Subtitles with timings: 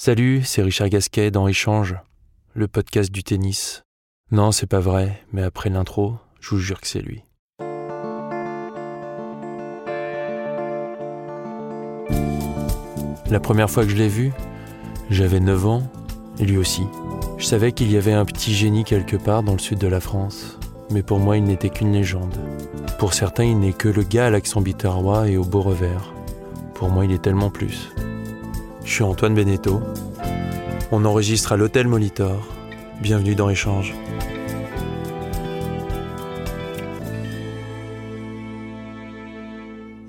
[0.00, 1.96] Salut, c'est Richard Gasquet dans Échange,
[2.54, 3.82] le podcast du tennis.
[4.30, 7.24] Non, c'est pas vrai, mais après l'intro, je vous jure que c'est lui.
[13.28, 14.30] La première fois que je l'ai vu,
[15.10, 15.82] j'avais 9 ans,
[16.38, 16.84] et lui aussi.
[17.36, 19.98] Je savais qu'il y avait un petit génie quelque part dans le sud de la
[19.98, 20.60] France,
[20.92, 22.38] mais pour moi il n'était qu'une légende.
[23.00, 26.14] Pour certains, il n'est que le gars à l'accent biterrois et au beau revers.
[26.74, 27.90] Pour moi, il est tellement plus.
[28.88, 29.82] Je suis Antoine Beneteau.
[30.92, 32.38] On enregistre à l'hôtel Molitor.
[33.02, 33.92] Bienvenue dans Échange.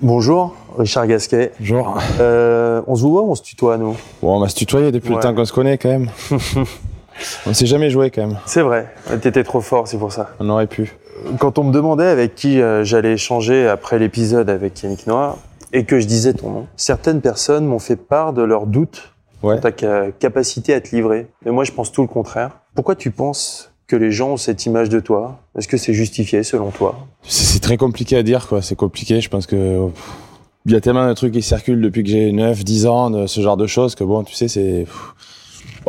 [0.02, 1.52] Bonjour, Richard Gasquet.
[1.60, 1.98] Bonjour.
[2.22, 3.96] Euh, on se voit ou on se tutoie, nous?
[4.22, 5.16] Bon, on va se tutoyer depuis Ouais.
[5.16, 6.10] le temps qu'on se connaît quand même.
[7.46, 8.38] on s'est jamais joué quand même.
[8.46, 10.30] C'est vrai, t'étais trop fort, c'est pour ça.
[10.40, 10.96] On aurait pu.
[11.38, 15.38] Quand on me demandait avec qui euh, j'allais échanger après l'épisode avec Yannick Noah,
[15.74, 19.56] et que je disais ton nom, certaines personnes m'ont fait part de leurs doutes Ouais.
[19.56, 21.28] sur ta ca- capacité à te livrer.
[21.46, 22.60] Mais moi, je pense tout le contraire.
[22.76, 25.40] Pourquoi tu penses que les gens ont cette image de toi?
[25.58, 27.08] Est-ce que c'est justifié selon toi?
[27.24, 28.62] C'est très compliqué à dire, quoi.
[28.62, 29.22] C'est compliqué.
[29.22, 29.88] Je pense que
[30.66, 33.28] il y a tellement de trucs qui circulent depuis que j'ai 9, 10 ans, de
[33.28, 34.86] ce genre de choses, que bon, tu sais, c'est.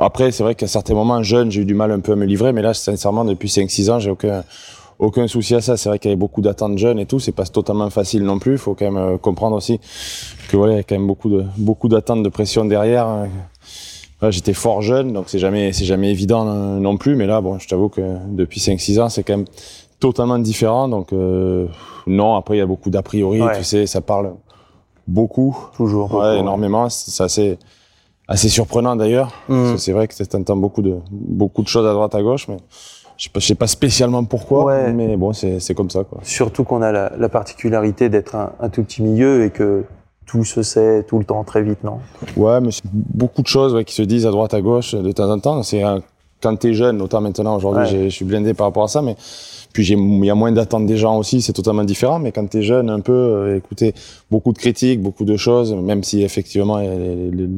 [0.00, 2.24] Après, c'est vrai qu'à certains moments, jeune, j'ai eu du mal un peu à me
[2.24, 4.44] livrer, mais là, sincèrement, depuis 5-6 ans, j'ai aucun,
[5.00, 5.76] aucun souci à ça.
[5.76, 7.18] C'est vrai qu'il y avait beaucoup d'attentes jeunes et tout.
[7.18, 8.52] C'est pas totalement facile non plus.
[8.52, 9.80] Il faut quand même euh, comprendre aussi
[10.48, 13.06] que voilà, il y a quand même beaucoup de, beaucoup d'attentes de pression derrière.
[13.06, 13.28] hein.
[14.20, 17.16] Voilà, J'étais fort jeune, donc c'est jamais, c'est jamais évident euh, non plus.
[17.16, 19.46] Mais là, bon, je t'avoue que depuis 5-6 ans, c'est quand même
[19.98, 20.88] totalement différent.
[20.88, 21.66] Donc, euh,
[22.06, 23.56] non, après, il y a beaucoup d'a priori, Ouais.
[23.56, 24.34] tu sais, ça parle
[25.08, 25.56] beaucoup.
[25.74, 26.08] Toujours.
[26.08, 26.88] beaucoup, Ouais, énormément.
[26.90, 27.58] C'est c'est assez,
[28.28, 29.32] assez surprenant d'ailleurs.
[29.48, 29.72] Mm.
[29.72, 32.46] Que C'est vrai que tu entends beaucoup de, beaucoup de choses à droite, à gauche,
[32.48, 32.58] mais
[33.20, 34.92] je sais pas, je sais pas spécialement pourquoi, Ouais.
[34.94, 36.20] mais bon, c'est c'est comme ça, quoi.
[36.22, 39.84] Surtout qu'on a la, la particularité d'être un, un tout petit milieu et que
[40.26, 41.98] tout se sait tout le temps très vite, non?
[42.36, 45.12] Ouais, mais c'est beaucoup de choses ouais, qui se disent à droite, à gauche de
[45.12, 45.62] temps en temps.
[45.62, 45.82] C'est
[46.42, 48.04] quand t'es jeune, autant maintenant aujourd'hui, Ouais.
[48.04, 49.16] je suis blindé par rapport à ça, mais
[49.74, 52.18] puis il y a moins d'attentes des gens aussi, c'est totalement différent.
[52.20, 53.92] Mais quand t'es jeune, un peu, euh, écoutez,
[54.30, 57.48] beaucoup de critiques, beaucoup de choses, même si effectivement les, les- les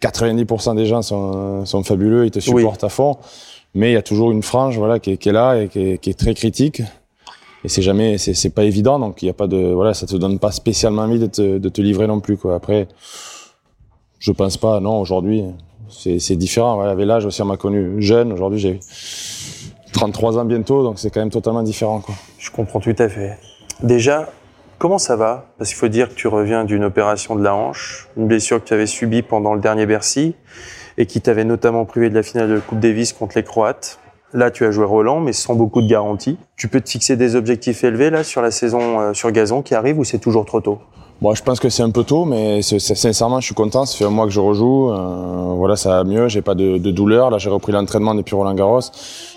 [0.00, 3.16] 90% des gens sont, sont fabuleux, ils te supportent à fond,
[3.74, 6.34] mais il y a toujours une frange, voilà, qui est, là et qui est, très
[6.34, 6.82] critique.
[7.64, 10.16] Et c'est jamais, c'est pas évident, donc il y a pas de, voilà, ça te
[10.16, 12.38] donne pas spécialement envie de te, livrer non plus.
[12.54, 12.88] Après.
[14.24, 15.44] Je pense pas, non, aujourd'hui,
[15.90, 16.76] c'est différent.
[16.76, 18.32] Voilà, l'âge aussi, on m'a connu jeune.
[18.32, 18.80] Aujourd'hui, j'ai
[19.92, 22.02] 33 ans bientôt, donc c'est quand même totalement différent.
[22.38, 23.38] Je comprends tout à fait.
[23.82, 24.30] Déjà,
[24.78, 25.52] comment ça va?
[25.58, 28.68] Parce qu'il faut dire que tu reviens d'une opération de la hanche, une blessure que
[28.68, 30.34] tu avais subie pendant le dernier Bercy
[30.98, 33.98] et qui t'avait notamment privé de la finale de la Coupe Davis contre les Croates.
[34.32, 36.38] Là, tu as joué Roland, mais sans beaucoup de garanties.
[36.56, 39.74] Tu peux te fixer des objectifs élevés là sur la saison euh, sur gazon qui
[39.74, 40.80] arrive ou c'est toujours trop tôt?
[41.22, 43.86] Bon, je pense que c'est un peu tôt, mais sincèrement, je suis content.
[43.86, 44.90] Ça fait un mois que je rejoue.
[44.90, 46.28] euh, voilà, ça va mieux.
[46.28, 47.30] J'ai pas de, de douleur.
[47.30, 48.80] Là, j'ai repris l'entraînement depuis Roland Garros.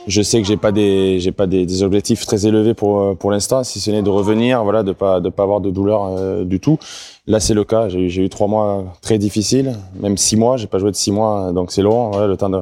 [0.06, 3.14] Je sais que j'ai pas des, j'ai pas des, des objectifs très élevés pour euh,
[3.14, 6.08] pour l'instant, si ce n'est de revenir, voilà, de pas de pas avoir de douleur
[6.18, 6.78] euh, du tout.
[7.26, 7.88] Là, c'est le cas.
[7.88, 10.58] J'ai eu- trois mois très difficiles, même six mois.
[10.58, 12.10] J'ai pas joué de six mois, donc c'est long.
[12.12, 12.62] Voilà, le temps de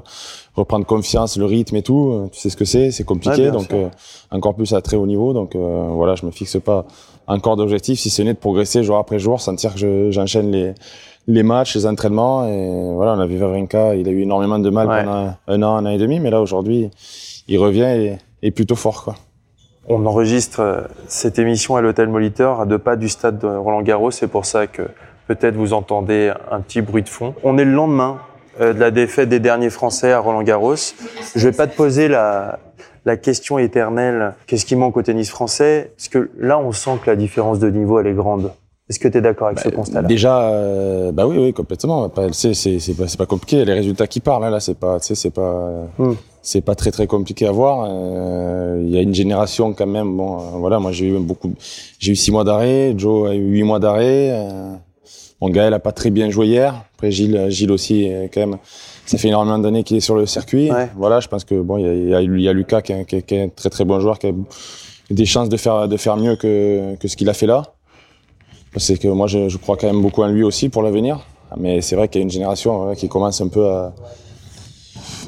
[0.55, 2.29] reprendre confiance, le rythme et tout.
[2.31, 3.49] Tu sais ce que c'est, c'est compliqué.
[3.51, 3.87] donc euh,
[4.29, 5.33] encore plus à très haut niveau.
[5.33, 6.85] Donc voilà, je me fixe pas
[7.27, 10.73] encore d'objectifs, si ce n'est de progresser jour après jour, sentir que je- j'enchaîne les,
[11.27, 12.47] les matchs, les entraînements.
[12.47, 15.03] Et voilà, on a vu Wawrinka, il a eu énormément de mal Ouais.
[15.03, 16.91] pendant un an, un an et demi, mais là aujourd'hui,
[17.47, 19.03] il revient et est plutôt fort.
[19.03, 19.15] Quoi.
[19.87, 23.81] On enregistre euh, cette émission à l'hôtel Molitor à deux pas du stade de Roland
[23.81, 24.11] Garros.
[24.11, 24.83] C'est pour ça que
[25.27, 27.33] peut-être vous entendez un petit bruit de fond.
[27.43, 28.19] On est le lendemain
[28.61, 30.75] euh, de la défaite des derniers Français à Roland Garros.
[31.35, 32.59] Je vais pas te poser la,
[33.05, 35.91] la question éternelle, qu'est-ce qui manque au tennis français?
[35.95, 38.51] Parce que là, on sent que la différence de niveau, elle est grande.
[38.89, 40.07] Est-ce que tu es d'accord avec ce constat-là?
[40.07, 42.11] Déjà, euh, bah oui, oui, complètement.
[42.33, 43.65] C'est pas, compliqué.
[43.65, 46.13] Les résultats qui parlent, hein, là, c'est pas, c'est pas, Hmm.
[46.43, 47.87] c'est pas très très compliqué à voir.
[47.89, 50.15] Euh, Il y a une génération quand même.
[50.15, 51.53] Bon, euh, voilà, moi j'ai eu beaucoup,
[51.97, 52.93] j'ai eu six mois d'arrêt.
[52.95, 54.31] Joe a eu huit mois d'arrêt.
[55.41, 56.83] Mon Gaël a pas très bien joué hier.
[56.95, 58.57] Après Gilles, Gilles aussi, quand même.
[59.05, 60.71] Ça fait énormément d'années qu'il est sur le circuit.
[60.71, 60.89] Ouais.
[60.95, 62.81] Voilà, je pense que bon, il y a, il y a- il y a Lucas
[62.81, 64.31] qui est, qui est- qui est un très très bon joueur, qui a
[65.11, 67.63] des chances de faire de faire mieux que que ce qu'il a fait là.
[68.77, 71.19] C'est que moi, je, je crois quand même beaucoup en lui aussi pour l'avenir.
[71.57, 73.93] Mais c'est vrai qu'il y a une génération qui commence un peu à.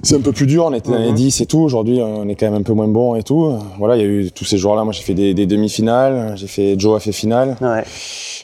[0.03, 1.59] C'est un peu plus dur, on était dans les 10 et tout.
[1.59, 3.57] Aujourd'hui, on est quand même un peu moins bon et tout.
[3.77, 4.83] Voilà, il y a eu tous ces jours-là.
[4.83, 6.33] Moi, j'ai fait des, des demi-finales.
[6.37, 7.57] J'ai fait, Joe a fait finale.
[7.61, 7.83] Ouais.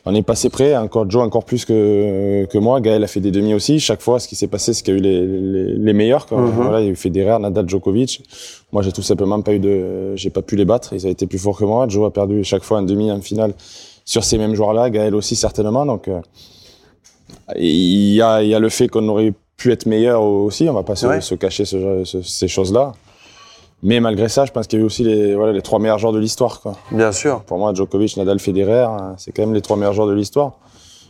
[0.06, 2.82] On est passé près, encore Joe encore plus que, que moi.
[2.82, 3.80] Gaël a fait des demi aussi.
[3.80, 6.26] Chaque fois, ce qui s'est passé, c'est qu'il y a eu les, les, les meilleurs.
[6.26, 6.42] Quoi.
[6.42, 8.22] Voilà, il y a eu Federer, Nadal, Djokovic.
[8.74, 10.94] Moi, j'ai tout simplement pas eu de, j'ai pas pu les battre.
[10.94, 11.88] Ils ont été plus forts que moi.
[11.88, 13.54] Joe a perdu chaque fois en demi, en finale
[14.04, 14.90] sur ces mêmes joueurs-là.
[14.90, 15.86] Gaël aussi certainement.
[15.86, 16.20] Donc, euh,
[17.56, 20.68] il y a, il y a le fait qu'on aurait pu être meilleur aussi.
[20.70, 21.22] On va pas se, Ouais.
[21.22, 22.94] se cacher ce- ce- ces choses-là.
[23.86, 26.00] Mais malgré ça, je pense qu'il y a eu aussi les, voilà, les trois meilleurs
[26.00, 26.62] joueurs de l'histoire.
[26.62, 26.74] Quoi.
[26.92, 27.42] Bien sûr.
[27.42, 30.54] Pour moi, Djokovic, Nadal, Federer, hein, c'est quand même les trois meilleurs joueurs de l'histoire.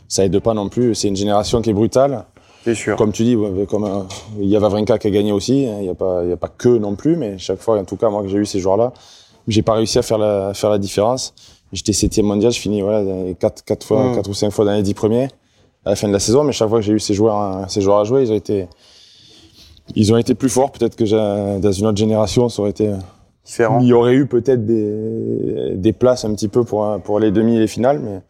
[0.08, 0.94] Ça aide pas non plus.
[0.94, 2.24] C'est une génération qui est brutale.
[2.64, 2.96] C'est sûr.
[2.96, 3.36] Comme tu dis,
[3.68, 4.00] comme euh,
[4.40, 5.66] il y a Wawrinka qui a gagné aussi.
[5.66, 7.78] hein, Il n'y a pas, il y a pas que non plus, mais chaque fois,
[7.78, 8.92] en tout cas, moi que j'ai eu ces joueurs-là,
[9.46, 11.34] j'ai pas réussi à faire la, faire la différence.
[11.72, 13.02] J'étais septième mondial, je finis voilà
[13.38, 14.14] quatre, quatre fois, Mm.
[14.16, 15.28] quatre ou cinq fois dans les dix premiers
[15.84, 16.44] à la fin de la saison.
[16.44, 18.36] Mais chaque fois que j'ai eu ces joueurs, hein, ces joueurs à jouer, ils ont
[18.36, 18.68] été,
[19.94, 20.70] ils ont été plus forts.
[20.72, 22.90] Peut-être que dans une autre génération, ça aurait été
[23.44, 23.78] Différent.
[23.80, 27.56] il y aurait eu peut-être des, des places un petit peu pour, pour les demi
[27.56, 28.20] et les finales, mais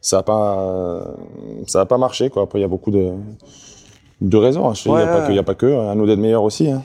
[0.00, 1.14] ça n'a pas,
[1.66, 2.30] ça a pas marché.
[2.30, 2.42] Quoi.
[2.44, 3.10] Après, il y a beaucoup de,
[4.22, 4.70] de raisons.
[4.72, 5.08] Dis, Il Ouais, n'y
[5.38, 6.70] a, a pas que, à nous d'être meilleurs aussi.
[6.70, 6.82] hein.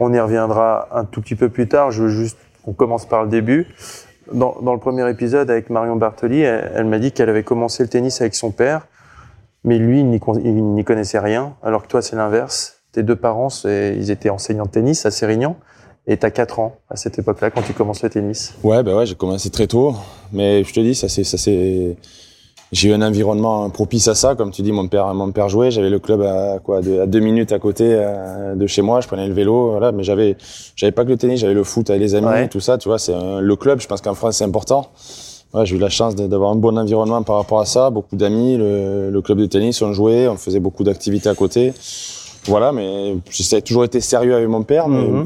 [0.00, 1.90] On y reviendra un tout petit peu plus tard.
[1.90, 3.68] Je veux juste qu'on commence par le début.
[4.32, 7.82] Dans, dans le premier épisode avec Marion Bartoli, elle, elle m'a dit qu'elle avait commencé
[7.82, 8.86] le tennis avec son père,
[9.64, 10.40] mais lui, il n'y con-
[10.84, 12.76] connaissait rien, alors que toi, c'est l'inverse.
[12.92, 15.56] Tes deux parents, ils étaient enseignants de tennis à Sérignan,
[16.06, 18.54] et tu as 4 ans à cette époque-là quand tu commences le tennis.
[18.62, 19.94] Ouais, bah ouais, j'ai commencé très tôt,
[20.32, 21.96] mais je te dis, ça c'est, ça c'est,
[22.72, 25.70] j'ai eu un environnement propice à ça, comme tu dis, mon père, mon père jouait,
[25.70, 29.00] j'avais le club à quoi, deux- à deux minutes à côté euh, de chez moi,
[29.00, 30.36] je prenais le vélo, voilà, mais j'avais,
[30.76, 32.48] j'avais pas que le tennis, j'avais le foot avec les amis, Ouais.
[32.48, 34.90] tout ça, tu vois, c'est un- le club, je pense qu'en France c'est important.
[35.54, 38.56] Ouais, j'ai eu la chance d'avoir un bon environnement par rapport à ça, beaucoup d'amis,
[38.56, 41.72] le, le club de tennis, on jouait, on faisait beaucoup d'activités à côté.
[42.46, 45.24] Voilà, mais j'ai toujours été sérieux avec mon père, mais, Mhm.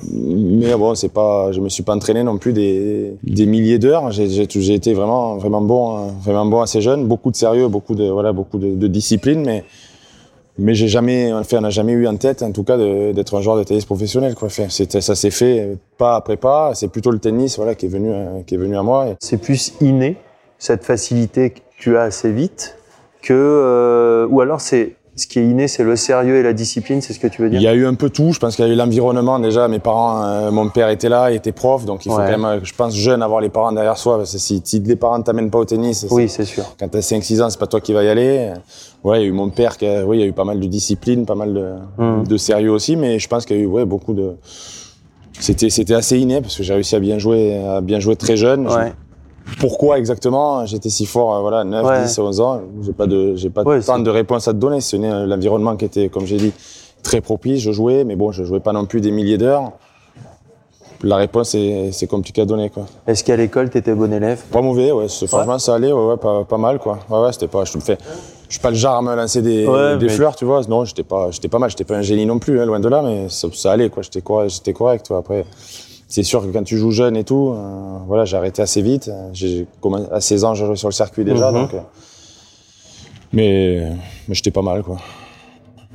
[0.60, 4.12] mais bon, c'est pas, je me suis pas entraîné non plus des, des milliers d'heures.
[4.12, 7.94] J'ai, j'ai, j'ai été vraiment, vraiment bon, vraiment bon assez jeune, beaucoup de sérieux, beaucoup
[7.96, 9.64] de, voilà, beaucoup de, de discipline, mais,
[10.58, 13.40] mais j'ai jamais, enfin, on n'a jamais eu en tête, en tout cas, d'être un
[13.40, 14.46] joueur de tennis professionnel, quoi.
[14.46, 16.72] Enfin, ça s'est fait pas après pas.
[16.74, 19.14] C'est plutôt le tennis, voilà, qui est venu, euh, qui est venu à moi.
[19.20, 20.16] C'est plus inné,
[20.58, 22.76] cette facilité que tu as assez vite,
[23.22, 27.00] que, euh, ou alors c'est, ce qui est inné, c'est le sérieux et la discipline,
[27.02, 28.32] c'est ce que tu veux dire Il y a eu un peu tout.
[28.32, 29.68] Je pense qu'il y a eu l'environnement déjà.
[29.68, 32.30] Mes parents, euh, mon père était là, il était prof, donc il faut Ouais.
[32.32, 34.16] quand même, je pense, jeune avoir les parents derrière soi.
[34.18, 36.64] Parce que si, si les parents ne t'amènent pas au tennis, Oui, c'est sûr.
[36.78, 38.52] quand t'as 5-6 ans, c'est pas toi qui vas y aller.
[39.04, 40.44] Ouais, il y a eu mon père qui a, oui, il y a eu pas
[40.44, 41.68] mal de discipline, pas mal de,
[42.02, 42.24] Mm.
[42.26, 44.32] de sérieux aussi, mais je pense qu'il y a eu, ouais, beaucoup de,
[45.40, 48.36] c'était, c'était assez inné parce que j'ai réussi à bien jouer, à bien jouer très
[48.36, 48.66] jeune.
[48.66, 48.92] Ouais.
[49.60, 52.02] Pourquoi exactement j'étais si fort, euh, voilà, 9, Ouais.
[52.04, 54.58] 10, 11 ans J'ai pas de, j'ai pas Ouais, tant c'est- de réponses à te
[54.58, 54.80] donner.
[54.80, 56.52] Ce n'est l'environnement qui était, comme j'ai dit,
[57.02, 57.60] très propice.
[57.60, 59.72] Je jouais, mais bon, je jouais pas non plus des milliers d'heures.
[61.04, 62.84] La réponse est, c'est compliqué à donner, quoi.
[63.06, 64.42] Est-ce qu'à l'école, tu étais bon élève?
[64.50, 65.08] Pas mauvais, ouais.
[65.08, 66.98] c'est- Franchement, ça allait, ouais, ouais, pas, pas mal, quoi.
[67.08, 67.96] Ouais, ouais, c'était pas, je me fais,
[68.48, 70.60] je suis pas le genre à me lancer des, Ouais, des mais- fleurs, tu vois.
[70.68, 71.70] Non, j'étais pas, j'étais pas mal.
[71.70, 74.02] J'étais pas un génie non plus, hein, loin de là, mais ça, ça allait, quoi.
[74.02, 75.18] J'étais correct, j'étais correct, toi.
[75.18, 75.44] Après,
[76.08, 79.10] c'est sûr que quand tu joues jeune et tout, euh, voilà, j'ai arrêté assez vite.
[79.32, 79.66] J'ai
[80.10, 81.60] à 16 ans, j'ai joué sur le circuit déjà, Mhm.
[81.60, 81.74] donc.
[81.74, 81.80] euh,
[83.32, 83.82] mais,
[84.26, 84.96] mais j'étais pas mal, quoi.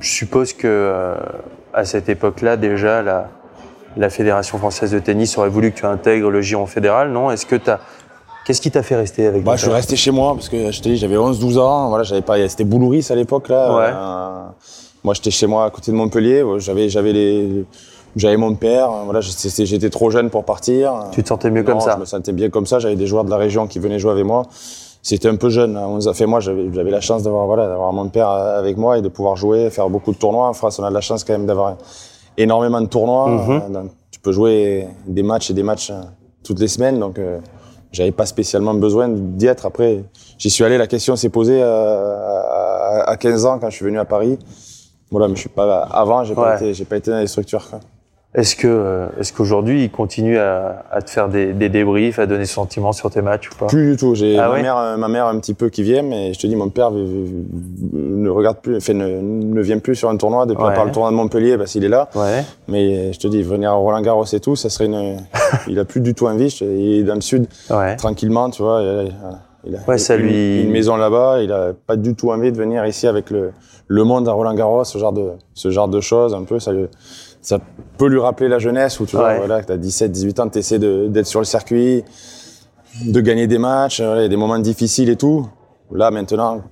[0.00, 1.14] Je suppose que euh,
[1.72, 3.28] à cette époque-là, déjà, la,
[3.96, 7.30] la Fédération française de tennis aurait voulu que tu intègres le giron fédéral, non?
[7.30, 7.78] Est-ce que t'as
[8.46, 10.82] Qu'est-ce qui t'a fait rester avec Bah, je suis resté chez moi parce que je
[10.82, 11.88] te dis, j'avais 11-12 ans.
[11.88, 13.74] Voilà, j'avais pas, c'était Boulouris à l'époque là.
[13.74, 13.90] Ouais.
[13.90, 14.50] Euh,
[15.02, 16.44] moi, j'étais chez moi à côté de Montpellier.
[16.58, 17.64] J'avais, j'avais les,
[18.16, 18.90] j'avais mon père.
[19.04, 21.06] Voilà, j'étais, trop jeune pour partir.
[21.12, 22.78] Tu te sentais mieux comme ça Je me sentais bien comme ça.
[22.78, 24.42] J'avais des joueurs de la région qui venaient jouer avec moi.
[25.02, 25.76] C'était un peu jeune.
[25.76, 25.86] hein.
[25.88, 29.02] On a fait moi, j'avais, la chance d'avoir voilà, d'avoir mon père avec moi et
[29.02, 30.48] de pouvoir jouer, faire beaucoup de tournois.
[30.48, 31.76] En France, on a de la chance quand même d'avoir
[32.38, 33.28] énormément de tournois.
[33.28, 33.50] Mhm.
[33.50, 36.00] Euh, dans- tu peux jouer des matchs et des matchs euh,
[36.42, 37.18] toutes les semaines, donc.
[37.18, 37.38] euh,
[37.92, 39.66] j'avais pas spécialement besoin d'y être.
[39.66, 40.02] Après,
[40.36, 42.16] j'y suis allé, la question s'est posée euh,
[43.04, 44.36] à, à 15 ans quand je suis venu à Paris.
[45.12, 47.68] Voilà, mais je suis pas avant, j'ai pas été, j'ai pas été dans les structures.
[47.70, 47.78] Quoi.
[48.34, 52.26] Est-ce que euh, est-ce qu'aujourd'hui, il continue à, à te faire des, des débriefs, à
[52.26, 53.66] donner sentiments sur tes matchs ou pas?
[53.66, 54.16] Plus du tout.
[54.16, 54.62] J'ai Ah ma ouais?
[54.62, 56.90] mère, euh, ma mère un petit peu qui vient, mais je te dis, mon père
[56.90, 60.70] ne regarde plus, enfin, ne, ne vient plus sur un tournoi depuis Ouais.
[60.70, 62.08] à part le tournoi de Montpellier parce qu'il est là.
[62.16, 62.42] Ouais.
[62.66, 65.16] Mais je te dis, venir à Roland Garros et tout, ça serait une.
[65.68, 66.48] il a plus du tout envie.
[66.52, 67.94] Te- Il est dans le sud, Ouais.
[67.96, 68.80] tranquillement, tu vois.
[68.82, 69.04] Il a,
[69.66, 71.40] il a Ouais, ça une, lui- une maison là-bas.
[71.42, 73.52] Il a pas du tout envie de venir ici avec le,
[73.86, 76.34] le monde à Roland Garros, ce genre de, ce genre de choses.
[76.34, 76.86] Un peu, ça, lui-
[77.44, 77.58] ça
[77.98, 79.38] peut lui rappeler la jeunesse où tu vois, Ouais.
[79.38, 82.02] voilà, que t'as 17, 18 ans, t'essaies de, d'être sur le circuit,
[83.04, 85.46] de gagner des matchs, il y a des moments difficiles et tout.
[85.92, 86.62] Là, maintenant,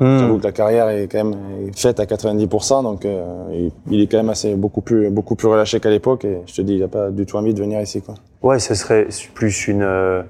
[0.00, 0.18] Hmm.
[0.18, 1.36] J'avoue que la carrière est quand même
[1.76, 3.22] faite à 90%, donc euh,
[3.52, 6.24] il, il est quand même assez beaucoup plus beaucoup plus relâché qu'à l'époque.
[6.24, 8.14] Et je te dis, il a pas du tout envie de venir ici, quoi.
[8.42, 10.22] Ouais, ce serait plus une, euh,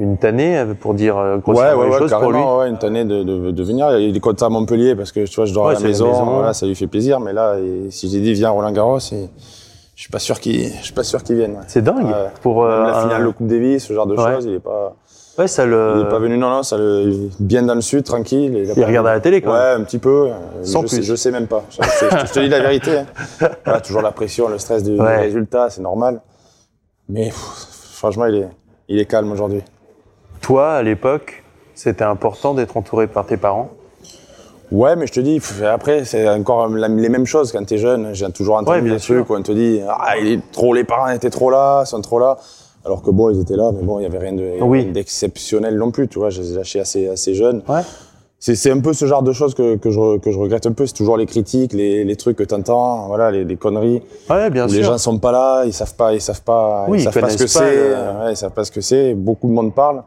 [0.00, 2.40] une tannée euh, pour dire euh, Ouais, ouais, les ouais, choses pour lui.
[2.40, 3.96] ouais, une tannée de, de, de venir.
[3.98, 6.52] Il est content à Montpellier parce que tu vois, je dors à la maison, voilà,
[6.54, 7.20] ça lui fait plaisir.
[7.20, 7.56] Mais là,
[7.90, 9.16] si j'ai dit viens Roland Garros, je
[9.94, 11.58] suis pas sûr qu'il, je suis pas sûr qu'il vienne.
[11.68, 12.12] C'est dingue.
[12.42, 14.96] Pour euh, la un- finale de Coupe Davis, ce genre de choses, il est pas,
[15.38, 16.36] Ouais, ça il est pas venu.
[16.36, 18.52] Non, non, ça le, bien dans le sud, tranquille.
[18.56, 20.28] Il, Il regarde à la télé quand Ouais, un petit peu.
[20.28, 20.32] euh,
[20.64, 20.96] Sans je plus.
[20.96, 21.62] Sais, je sais même pas.
[21.70, 22.98] Je, je- je te dis la vérité.
[22.98, 23.06] hein.
[23.64, 25.18] Voilà, toujours la pression, le stress du, du Ouais.
[25.18, 26.20] résultat, c'est normal.
[27.08, 27.34] Mais pff,
[27.94, 28.48] franchement, il est,
[28.88, 29.62] il est calme aujourd'hui.
[30.42, 31.42] Toi, à l'époque,
[31.74, 33.70] c'était important d'être entouré par tes parents?
[34.72, 38.10] Ouais, mais je te dis, après, c'est encore la- les mêmes choses quand t'es jeune.
[38.14, 39.16] J'ai toujours entendu Ouais, bien des sûr.
[39.16, 42.00] trucs où on te dit, ah, il est trop, les parents étaient trop là, sont
[42.00, 42.38] trop là.
[42.84, 44.82] Alors que bon, ils étaient là, mais bon, il y avait rien de- Oui.
[44.84, 46.30] rien d'exceptionnel non plus, tu vois.
[46.30, 47.62] Je les ai lâchés assez, assez jeunes.
[47.68, 47.80] Ouais.
[48.38, 50.72] C'est, un peu ce genre de choses que, que, je, re- que je regrette un
[50.72, 50.86] peu.
[50.86, 54.02] C'est toujours les critiques, les, les trucs que t'entends, voilà, les, les conneries.
[54.30, 54.78] Ouais, bien sûr.
[54.78, 57.20] les gens sont pas là, ils savent pas, ils savent pas, Oui, ils ils savent
[57.20, 57.74] pas ce que c'est.
[57.74, 57.92] le-
[58.24, 59.12] Ouais, ils savent pas ce que c'est.
[59.14, 60.02] Beaucoup de monde parle,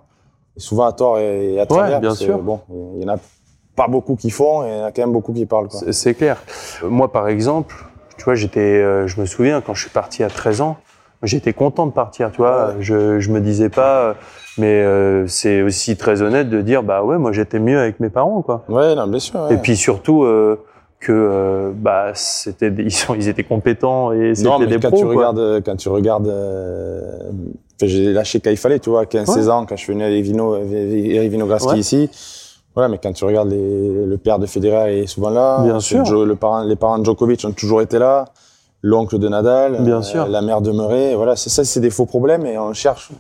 [0.58, 2.00] souvent à tort et à travers.
[2.00, 2.40] bien parce que, sûr.
[2.40, 2.60] Bon,
[2.96, 3.18] il y en a
[3.76, 5.68] pas beaucoup qui font, et il y en a quand même beaucoup qui parlent.
[5.92, 6.42] C'est- clair.
[6.84, 7.76] Euh, Moi, par exemple,
[8.18, 10.78] tu vois, j'étais, euh, je me souviens quand je suis parti à 13 ans,
[11.24, 12.68] j'étais content de partir, tu vois.
[12.70, 12.74] Ouais.
[12.82, 14.14] Je, je me disais pas, euh,
[14.60, 18.10] mais euh, c'est aussi très honnête de dire, bah ouais, moi j'étais mieux avec mes
[18.10, 18.64] parents, quoi.
[18.70, 19.40] Ouais, non, bien sûr.
[19.42, 19.56] ouais.
[19.56, 20.64] Et puis surtout euh,
[21.04, 24.90] que, euh, bah, c'était, ils, sont, ils étaient compétents et c'était non, mais des quand
[24.90, 25.14] pros, tu quoi.
[25.16, 27.02] regardes, quand tu regardes, euh,
[27.82, 30.56] j'ai lâché quand il fallait, tu vois, 15-16 ans, quand je suis venu à Evino,
[30.58, 31.80] Eric Vinograski Ouais.
[31.80, 32.10] ici.
[32.76, 35.62] Voilà, mais quand tu regardes les, le père de Federer est souvent là.
[35.64, 36.04] Bien sûr.
[36.06, 38.26] Jo- le parent, les parents de Djokovic ont toujours été là.
[38.82, 39.78] L'oncle de Nadal.
[39.84, 40.28] Bien euh, sûr.
[40.28, 41.14] La mère de Murray.
[41.16, 43.12] Voilà, c'est ça, c'est des faux problèmes et on cherche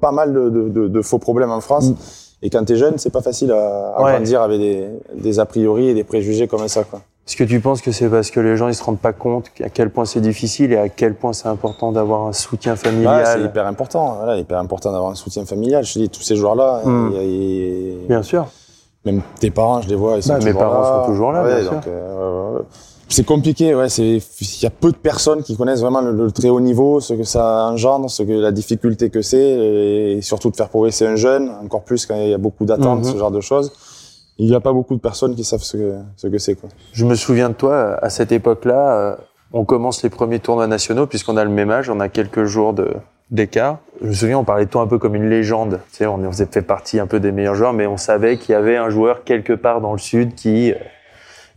[0.00, 1.90] pas mal de, de, de- de faux problèmes en France.
[1.90, 1.94] Mm.
[2.42, 4.12] Et quand t'es jeune, c'est pas facile à, à Ouais.
[4.12, 7.00] grandir avec des, des a priori et des préjugés comme ça, quoi.
[7.26, 9.46] Est-ce que tu penses que c'est parce que les gens ils se rendent pas compte
[9.62, 12.76] à quel point c'est difficile et à quel point c'est important d'avoir un soutien Ouais,
[12.78, 13.26] familial?
[13.26, 14.16] c'est hyper important.
[14.18, 15.84] Voilà, hyper important d'avoir un soutien familial.
[15.84, 17.12] Je te dis, tous ces joueurs-là, Mm.
[17.14, 18.46] y a- Bien sûr.
[19.06, 21.02] même tes parents, je les vois, ils sont Bah, mes parents là.
[21.06, 21.92] sont toujours là, Ouais, bien donc, sûr.
[21.94, 22.64] euh, ouais, ouais.
[23.08, 23.88] C'est compliqué, ouais.
[23.88, 24.02] C'est,
[24.40, 27.14] il y a peu de personnes qui connaissent vraiment le, le très haut niveau, ce
[27.14, 29.38] que ça engendre, ce que la difficulté que c'est,
[30.16, 33.04] et surtout de faire progresser un jeune, encore plus quand il y a beaucoup d'attentes,
[33.04, 33.12] Mhm.
[33.12, 33.72] ce genre de choses.
[34.38, 36.68] Il n'y a pas beaucoup de personnes qui savent ce que, ce que c'est, quoi.
[36.92, 39.16] Je me souviens de toi, à cette époque-là, euh,
[39.52, 42.72] on commence les premiers tournois nationaux, puisqu'on a le même âge, on a quelques jours
[42.72, 42.94] de-
[43.30, 43.78] d'écart.
[44.02, 45.80] Je me souviens, on parlait de toi un peu comme une légende.
[45.90, 48.52] Tu sais, on faisait fait partie un peu des meilleurs joueurs, mais on savait qu'il
[48.52, 50.76] y avait un joueur quelque part dans le sud qui, euh,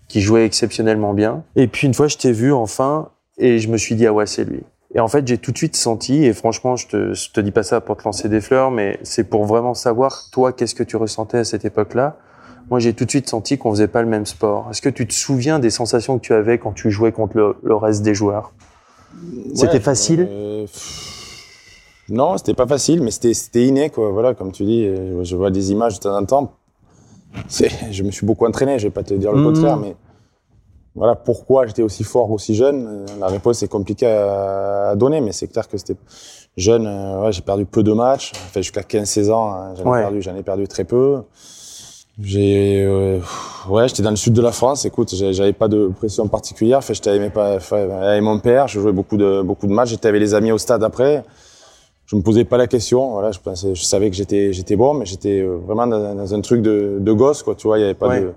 [0.07, 1.43] qui jouait exceptionnellement bien.
[1.55, 4.27] Et puis une fois, je t'ai vu enfin, et je me suis dit, ah ouais,
[4.27, 4.61] c'est lui.
[4.93, 7.51] Et en fait, j'ai tout de suite senti, et franchement, je te, je te dis
[7.51, 10.83] pas ça pour te lancer des fleurs, mais c'est pour vraiment savoir, toi, qu'est-ce que
[10.83, 12.17] tu ressentais à cette époque-là?
[12.69, 14.67] Moi, j'ai tout de suite senti qu'on faisait pas le même sport.
[14.69, 17.55] Est-ce que tu te souviens des sensations que tu avais quand tu jouais contre le,
[17.63, 18.51] le reste des joueurs?
[19.55, 20.27] C'était facile?
[20.29, 20.67] Euh,
[22.09, 24.11] Non, c'était pas facile, mais c'était, inné, quoi.
[24.11, 26.53] Voilà, comme tu dis, euh, je vois des images de temps en temps.
[27.49, 29.43] Je me suis beaucoup entraîné, je vais pas te dire le Mhm.
[29.45, 29.95] contraire, mais
[30.95, 35.31] voilà, pourquoi j'étais aussi fort, aussi jeune, euh, la réponse est compliquée à, donner, mais
[35.31, 35.97] c'est clair que c'était
[36.55, 39.87] jeune, euh, ouais, j'ai perdu peu de matchs, enfin, jusqu'à 15-16 ans, hein, j'en ai
[39.89, 40.01] Ouais.
[40.01, 41.21] perdu, j'en ai perdu très peu.
[42.19, 43.19] J'ai, euh,
[43.69, 44.85] ouais, j'étais dans le sud de la France.
[44.85, 46.79] Écoute, j'avais pas de pression particulière.
[46.79, 48.67] Enfin, j'étais avec, avec mon père.
[48.67, 49.89] Je jouais beaucoup de beaucoup de matchs.
[49.89, 51.23] J'étais avec les amis au stade après.
[52.07, 53.11] Je me posais pas la question.
[53.11, 56.33] Voilà, je pensais, je savais que j'étais j'étais bon, mais j'étais euh, vraiment dans, dans
[56.33, 57.53] un truc de, de gosse, quoi.
[57.53, 58.21] Tu vois, il y avait pas Ouais.
[58.21, 58.33] de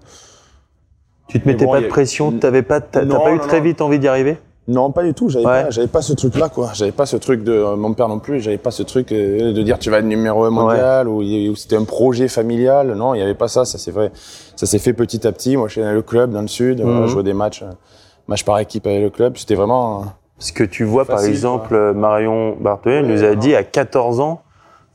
[1.29, 2.33] Tu te mettais bon, pas de a- pression?
[2.33, 3.65] T'avais pas, t'as pas eu non, très non.
[3.65, 4.37] vite envie d'y arriver?
[4.69, 5.29] Non, pas du tout.
[5.29, 5.63] J'avais Ouais.
[5.65, 6.71] pas, j'avais pas ce truc-là, quoi.
[6.75, 8.41] J'avais pas ce truc de euh, mon père non plus.
[8.41, 11.57] J'avais pas ce truc euh, de dire tu vas être numéro un mondial ou, ou
[11.57, 12.95] c'était un projet familial.
[12.95, 13.65] Non, il y avait pas ça.
[13.65, 14.13] Ça c'est vrai.
[14.57, 15.57] Ça s'est fait petit à petit.
[15.57, 16.81] Moi, je suis dans le club dans le sud.
[16.81, 17.71] Voilà, je jouais des matchs, euh,
[18.29, 19.37] matchs par équipe avec le club.
[19.39, 20.03] C'était vraiment.
[20.03, 20.05] euh,
[20.39, 24.21] Parce que tu vois, par exemple, euh, Marion Barthollet elle nous a dit à 14
[24.21, 24.43] ans,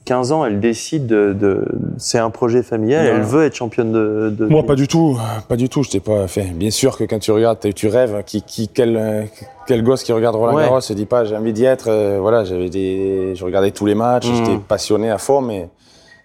[0.05, 1.65] 15 ans, elle décide de, de
[1.97, 3.13] c'est un projet familial, Non.
[3.15, 4.29] elle veut être championne de.
[4.37, 5.17] de Moi, pas du tout,
[5.49, 5.83] pas du tout.
[5.83, 6.43] Je t'ai pas fait.
[6.53, 8.23] Bien sûr que quand tu regardes, tu- rêves.
[8.25, 9.27] Qui, qui, quel,
[9.67, 10.63] quel gosse qui regarde Roland Ouais.
[10.63, 11.89] Garros se dit pas j'ai envie d'y être.
[11.89, 14.35] euh, voilà, j'avais des, je regardais tous les matchs, Mhm.
[14.35, 15.69] j'étais passionné à fond, mais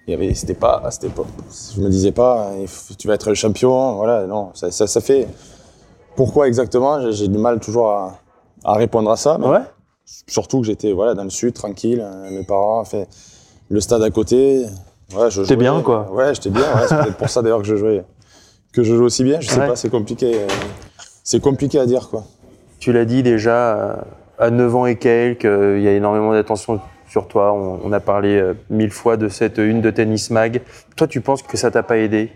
[0.07, 1.23] il y avait, c'était pas, c'était pas.
[1.75, 3.95] Je me disais pas, faut- tu vas être le champion.
[3.95, 5.27] Voilà, non, ça, ça, ça fait.
[6.17, 8.19] Pourquoi exactement J'ai du mal toujours à,
[8.65, 9.39] à répondre à ça.
[9.41, 9.59] mais Ouais.
[10.27, 13.07] Surtout que j'étais voilà dans le sud, tranquille, euh, mes parents, fait
[13.71, 14.67] le stade à côté.
[15.17, 15.57] Ouais, je T'es jouais.
[15.57, 16.11] bien, quoi.
[16.13, 16.63] Ouais, j'étais bien.
[16.63, 18.05] Ouais, c'est peut-être pour ça d'ailleurs que je jouais,
[18.73, 19.41] que je joue aussi bien.
[19.41, 19.69] Je sais Ouais.
[19.69, 20.33] pas, c'est compliqué.
[20.35, 20.47] euh,
[21.23, 22.25] C'est compliqué à dire quoi.
[22.79, 23.95] Tu l'as dit déjà, euh,
[24.39, 27.53] à 9 ans et quelques, euh, il y a énormément d'attention sur toi.
[27.53, 30.61] On, on a parlé euh, mille fois de cette une de Tennis Mag.
[30.97, 32.31] Toi, tu penses que ça t'a pas aidé?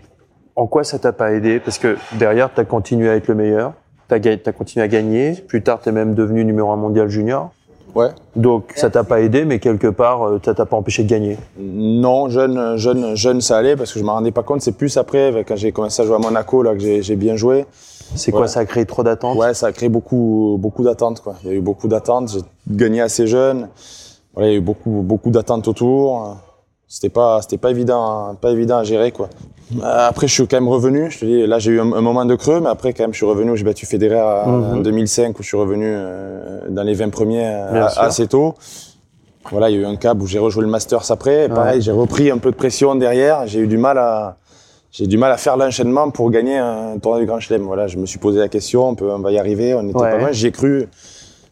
[0.55, 1.59] En quoi ça t'a pas aidé?
[1.59, 3.73] Parce que derrière, tu as continué à être le meilleur,
[4.07, 7.51] tu as, continué à gagner, plus tard, tu es même devenu numéro un mondial junior.
[7.95, 8.09] Ouais.
[8.35, 11.37] Donc ça t'a pas aidé, mais quelque part, euh, ça t'a pas empêché de gagner.
[11.57, 14.61] Non, jeune, jeune, jeune, ça allait parce que je me rendais pas compte.
[14.61, 17.65] C'est plus après, quand j'ai commencé à jouer à Monaco, là, que j'ai bien joué.
[18.13, 19.37] C'est quoi, ça a créé trop d'attentes?
[19.37, 21.21] Ouais, ça a créé beaucoup, beaucoup d'attentes.
[21.21, 21.35] Quoi.
[21.43, 22.29] Il y a eu beaucoup d'attentes.
[22.29, 22.41] J'ai
[22.75, 23.69] gagné assez jeune.
[24.33, 26.37] Voilà, il y a eu beaucoup, beaucoup d'attentes autour.
[26.87, 29.29] C'était pas, c'était pas évident, pas évident à gérer, quoi.
[29.73, 31.09] Euh, après, je suis quand même revenu.
[31.09, 33.17] Je te dis, là, j'ai eu un, moment de creux, mais après, quand même, je
[33.17, 33.57] suis revenu.
[33.57, 35.35] J'ai battu Federer en 2005, mhm.
[35.37, 38.55] où je suis revenu euh, dans les 20 premiers euh, assez tôt.
[39.51, 41.49] Voilà, il y a eu un cap où j'ai rejoué le Masters après.
[41.49, 43.45] pareil, j'ai repris un peu de pression derrière.
[43.45, 44.37] J'ai eu du mal à,
[44.91, 47.61] j'ai du mal à faire l'enchaînement pour gagner un tournoi du Grand Chelem.
[47.63, 49.99] Voilà, je me suis posé la question, on, peut, on va y arriver, on n'était
[49.99, 50.31] pas loin.
[50.31, 50.87] J'y ai cru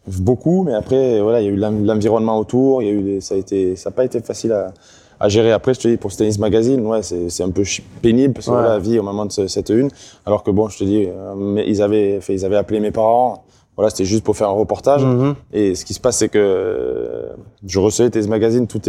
[0.08, 3.36] beaucoup, mais après, voilà, il y a eu l'environnement autour, il y a eu ça
[3.36, 4.72] a été, ça n'a pas été facile à,
[5.20, 5.52] à, gérer.
[5.52, 7.62] Après, je te dis, pour Tennis Magazine, ouais, c'est un peu
[8.02, 9.90] pénible parce que voilà, la vie au moment de cette une.
[10.26, 13.44] Alors que bon, je te dis, euh, ils avaient, fait, ils avaient appelé mes parents.
[13.76, 15.04] Voilà, c'était juste pour faire un reportage.
[15.04, 15.34] Mm-hmm.
[15.52, 17.32] Et ce qui se passe, c'est que euh,
[17.66, 18.80] je recevais Tennis Magazine tous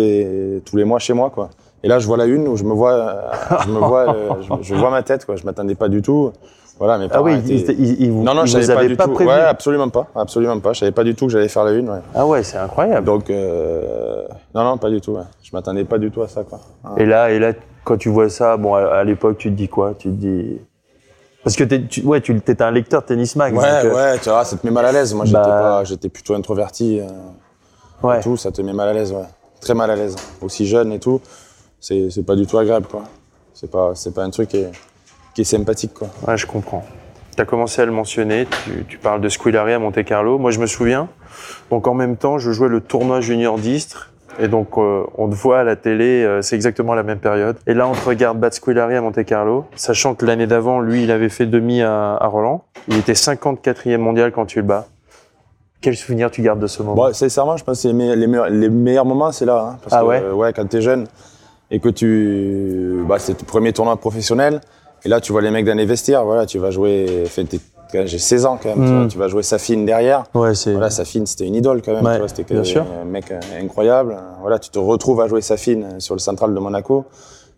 [0.76, 1.50] les mois chez moi, quoi.
[1.84, 3.30] Et là, je vois la une où je me vois,
[3.64, 4.30] je me vois, euh,
[4.62, 5.36] je, vois ma tête, quoi.
[5.36, 6.32] Je m'attendais pas du tout.
[6.78, 9.12] Voilà, mais ah oui, ils, vous, non, non, je savais pas du tout.
[9.14, 9.30] Prévu.
[9.30, 10.74] Ouais, absolument pas, absolument pas.
[10.74, 11.90] Je savais pas du tout que j'allais faire la une.
[11.90, 12.00] Ouais.
[12.14, 13.06] Ah ouais, c'est incroyable.
[13.06, 14.28] Donc, euh...
[14.54, 15.14] non, non, pas du tout.
[15.14, 15.24] Ouais.
[15.42, 16.60] Je m'attendais pas du tout à ça, quoi.
[16.98, 17.54] Et là, et là,
[17.86, 19.94] quand tu vois ça, bon, à, l'époque, tu te dis quoi?
[19.98, 20.60] Tu te dis
[21.44, 23.56] parce que tu, ouais, tu étais un lecteur tennis mag.
[23.56, 25.14] Ouais, euh, ouais, tu vois, ça te met mal à l'aise.
[25.14, 27.00] Moi, j'étais bah pas, j'étais plutôt introverti.
[27.00, 28.20] Euh, ouais.
[28.22, 29.28] tout, ça te met mal à l'aise, ouais.
[29.62, 30.16] Très mal à l'aise.
[30.42, 31.22] Aussi jeune et tout
[31.86, 33.04] c'est pas du tout agréable, quoi.
[33.54, 34.72] C'est pas, pas un truc qui est,
[35.36, 36.08] qui est sympathique, quoi.
[36.28, 36.84] Ouais, je comprends.
[37.36, 40.40] Tu as commencé à le mentionner, tu, tu parles de Squillary à Monte Carlo.
[40.40, 41.10] Moi, je me souviens.
[41.70, 44.12] Donc, en même temps, je jouais le tournoi junior d'Istres.
[44.40, 47.58] Et donc, euh, on te voit à la télé, euh, c'est exactement la même période.
[47.68, 51.04] Et là, on te regarde battre Squillary à Monte Carlo, sachant que l'année d'avant, lui,
[51.04, 52.64] il avait fait demi à, à Roland.
[52.88, 54.88] Il était 54e mondial quand tu le bats.
[55.82, 56.96] Quel souvenir tu gardes de ce moment?
[56.96, 59.70] Bon, Sincèrement, je pense que les, meilleurs, les meilleurs, moments, c'est là.
[59.74, 60.22] Hein, parce ah ouais?
[60.22, 61.08] euh, Ouais, quand t'es jeune,
[61.72, 64.62] et que tu, bah, c'est ton premier tournoi professionnel.
[65.06, 67.26] Et là, tu vois les mecs les vestiaires, voilà, tu vas jouer,
[67.94, 69.20] j'ai 16 ans quand même, tu, hmm.
[69.20, 70.24] vas jouer Safine derrière.
[70.34, 70.54] Ouais.
[70.66, 73.26] Voilà, Safine, c'était une idole quand même, c'était un mec
[73.62, 74.18] incroyable.
[74.42, 77.06] Voilà, tu te retrouves à jouer Safine sur le central de Monaco.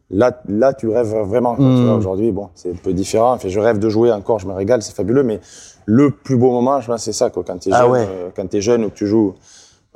[0.10, 1.56] Là, là, tu rêves vraiment.
[1.58, 1.90] Hmm.
[1.98, 3.34] aujourd'hui, bon, c'est un peu différent.
[3.34, 5.24] Enfin, je rêve de jouer encore, je me régale, c'est fabuleux.
[5.24, 5.40] Mais
[5.86, 7.44] le plus beau moment, je pense, c'est ça, quoi.
[7.46, 9.36] Quand t'es ah jeune, euh, es jeune ou que tu joues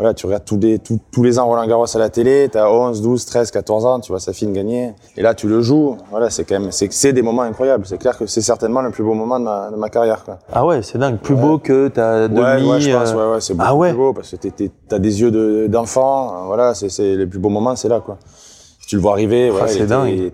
[0.01, 2.71] voilà, tu regardes tous les, tous, les ans Roland Garros à la télé, tu as
[2.71, 4.95] 11, 12, 13, 14 ans, tu vois sa fille gagner.
[5.15, 5.95] Et là, tu le joues.
[6.09, 7.85] Voilà, c'est quand même, c'est, des moments incroyables.
[7.85, 10.39] C'est clair que c'est certainement le plus beau moment de ma, de ma carrière, quoi.
[10.51, 11.19] Ah ouais, c'est dingue.
[11.19, 12.39] Plus beau que ta demi.
[12.39, 14.97] Ouais, ouais, je pense, euh, ouais, ouais, c'est ah plus beau parce que tu as
[14.97, 16.45] des yeux d'enfant.
[16.47, 18.17] voilà, c'est, les plus beaux moments, c'est là, quoi.
[18.87, 20.31] Tu le vois arriver, ah, c'est dingue.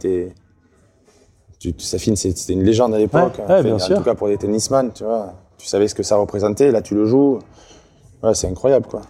[1.60, 3.42] tu, Safine, c'était une légende à l'époque.
[3.50, 3.98] Ouais, bien en sûr.
[3.98, 5.34] tout cas pour des tennisman, tu vois.
[5.58, 6.72] Tu savais ce que ça représentait.
[6.72, 7.40] Là, tu le joues.
[8.24, 9.02] Ouais, c'est incroyable, quoi.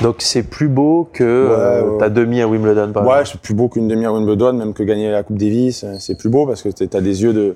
[0.00, 3.68] Donc c'est plus beau que euh, ta demi à Wimbledon, par Ouais, c'est plus beau
[3.68, 5.84] qu'une demi à Wimbledon, même que gagner la Coupe Davis.
[5.84, 7.52] Euh, c'est plus beau parce que tu as des yeux de,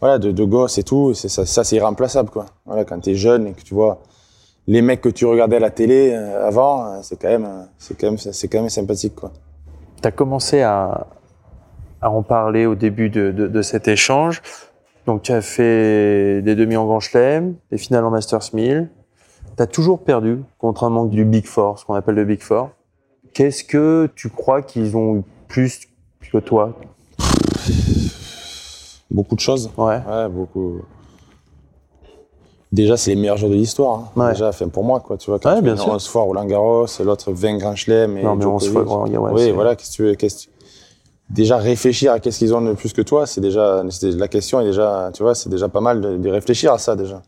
[0.00, 1.12] voilà, de, de gosse et tout.
[1.14, 2.46] ça, ça c'est irremplaçable, quoi.
[2.64, 4.00] Voilà, quand t'es jeune et que tu vois
[4.66, 8.08] les mecs que tu regardais à la télé euh, avant, c'est quand même, c'est quand
[8.08, 9.32] même, c'est quand même sympathique, quoi.
[10.00, 11.06] T'as commencé à,
[12.00, 14.42] à en parler au début de, de, de cet échange.
[15.06, 18.90] Donc tu as fait des demi en Grand Chelem, des finales en Masters 1000,
[19.58, 22.40] tu as toujours perdu contre un manque du Big Four, ce qu'on appelle le Big
[22.40, 22.70] Four.
[23.34, 25.80] Qu'est-ce que tu crois qu'ils ont eu plus
[26.32, 26.74] que toi?
[29.10, 29.68] Beaucoup de choses.
[29.76, 30.00] Ouais.
[30.08, 30.82] ouais beaucoup.
[32.70, 34.12] Déjà, c'est les meilleurs jours de l'histoire.
[34.16, 34.30] Hein.
[34.30, 35.16] Déjà, enfin, pour moi, quoi.
[35.16, 35.92] Tu vois, quand ouais, bien sûr.
[35.92, 38.20] 11 fois Roland Garros, l'autre 20 Grand Chelem.
[38.22, 40.16] Non, mais 11 fois Oui, voilà, qu'est-ce que tu veux.
[41.30, 43.82] Déjà, réfléchir à qu'est-ce qu'ils ont de plus que toi, c'est déjà.
[44.02, 45.10] La question est déjà.
[45.14, 47.22] Tu vois, c'est déjà pas mal de, réfléchir à ça, déjà.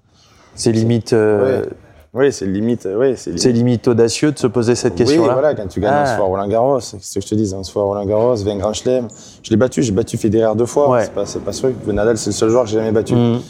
[0.55, 1.13] C'est limite.
[1.13, 1.65] Euh,
[2.13, 2.89] oui, c'est limite.
[2.93, 3.87] Oui, c'est limite.
[3.87, 5.29] audacieux de se poser cette question-là.
[5.29, 6.13] Oui, voilà, quand tu gagnes ah.
[6.13, 8.57] un soir Roland Garros, c'est ce que je te dis, un soir Roland Garros, 20
[8.57, 9.07] Grand Chelem.
[9.45, 10.91] Je l'ai battu, j'ai battu Federer deux fois.
[10.91, 11.05] Ouais.
[11.05, 11.71] C'est pas, c'est pas sûr.
[11.87, 13.15] Nadal, c'est le seul joueur que j'ai jamais battu.
[13.15, 13.41] Mm.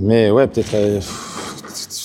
[0.00, 0.74] Mais ouais, peut-être.
[0.74, 1.00] Euh,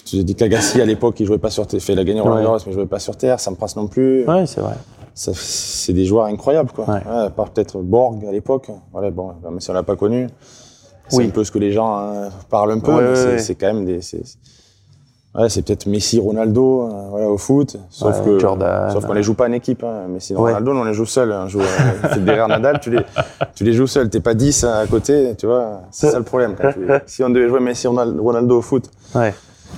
[0.06, 1.82] tu dis qu'Agassi à l'époque, il jouait pas sur terre.
[1.89, 3.39] Il a gagné Roland Garros, mais il jouait pas sur terre.
[3.39, 4.23] Ça me passe non plus.
[4.27, 4.75] Oui, c'est vrai.
[5.15, 6.86] c'est des joueurs incroyables, quoi.
[6.86, 7.01] Ouais.
[7.08, 8.67] à part peut-être Borg à l'époque.
[8.91, 10.27] Voilà, bon, mais si on l'a pas connu.
[11.10, 14.01] C'est un peu ce que les gens hein, parlent un peu, c'est quand même des.
[15.38, 17.78] Ouais, c'est peut-être Messi, Ronaldo, euh, voilà, au foot.
[17.91, 19.84] Sauf que, Jordan, sauf qu'on les joue pas en équipe.
[19.84, 20.08] Hein.
[20.10, 21.34] Messi, Ronaldo, on les joue seuls.
[21.47, 23.02] Joue euh, Federer, Nadal, tu les,
[23.54, 24.10] tu les joues seuls.
[24.10, 25.82] T'es pas 10 à côté, tu vois.
[25.91, 26.56] C'est ça le problème.
[26.60, 29.34] Quand tu, si on devait jouer Messi, Ronaldo au foot, ouais.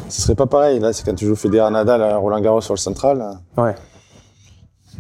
[0.08, 0.80] ce serait pas pareil.
[0.80, 3.22] Là, c'est quand tu joues Federer, Nadal, Roland Garros sur le central.
[3.58, 3.76] Ouais.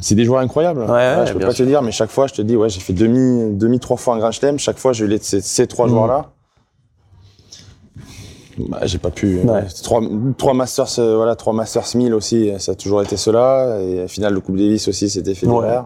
[0.02, 0.82] C'est des joueurs incroyables.
[0.82, 1.66] ouais, je peux pas sûr.
[1.66, 4.14] te dire, mais chaque fois, je te dis, ouais, j'ai fait demi, demi trois fois
[4.14, 4.58] en Grand Chelem.
[4.60, 5.90] Chaque fois, j'ai eu les- ces, ces trois Mm.
[5.90, 6.26] joueurs-là.
[8.68, 9.40] Bah, j'ai pas pu.
[9.40, 9.50] Ouais.
[9.52, 10.02] ouais, trois,
[10.38, 13.80] trois Masters, euh, voilà, trois Masters 1000 aussi, ça a toujours été cela.
[13.82, 15.82] Et la finale de Coupe Davis aussi, c'était Federer.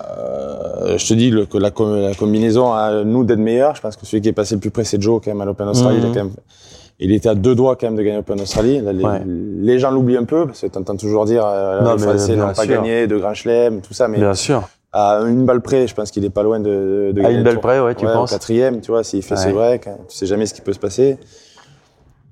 [0.00, 1.70] Euh, je te dis le- que la,
[2.08, 3.74] la combinaison à nous d'être meilleurs.
[3.74, 5.44] Je pense que celui qui est passé le plus près, c'est Joe quand même à
[5.44, 5.98] l'Open Australie.
[5.98, 6.02] Mhm.
[6.04, 6.34] Il, a quand même-
[7.00, 8.80] il était à deux doigts quand même de gagner l'Open Australie.
[8.80, 9.22] Là, les, Ouais.
[9.26, 12.48] les gens l'oublient un peu parce que t'entends toujours dire euh, Non, les Français n'ont
[12.48, 12.66] pas sûr.
[12.66, 14.08] gagné de Grand Chelem, tout ça.
[14.08, 14.68] Mais Bien sûr.
[14.92, 17.42] À une balle près, je pense qu'il est pas loin de, de À une le
[17.44, 19.52] balle près, ouais, tu au penses quatrième, tu vois, s'il fait ses Ouais.
[19.78, 21.18] breaks, tu sais jamais ce qui peut se passer.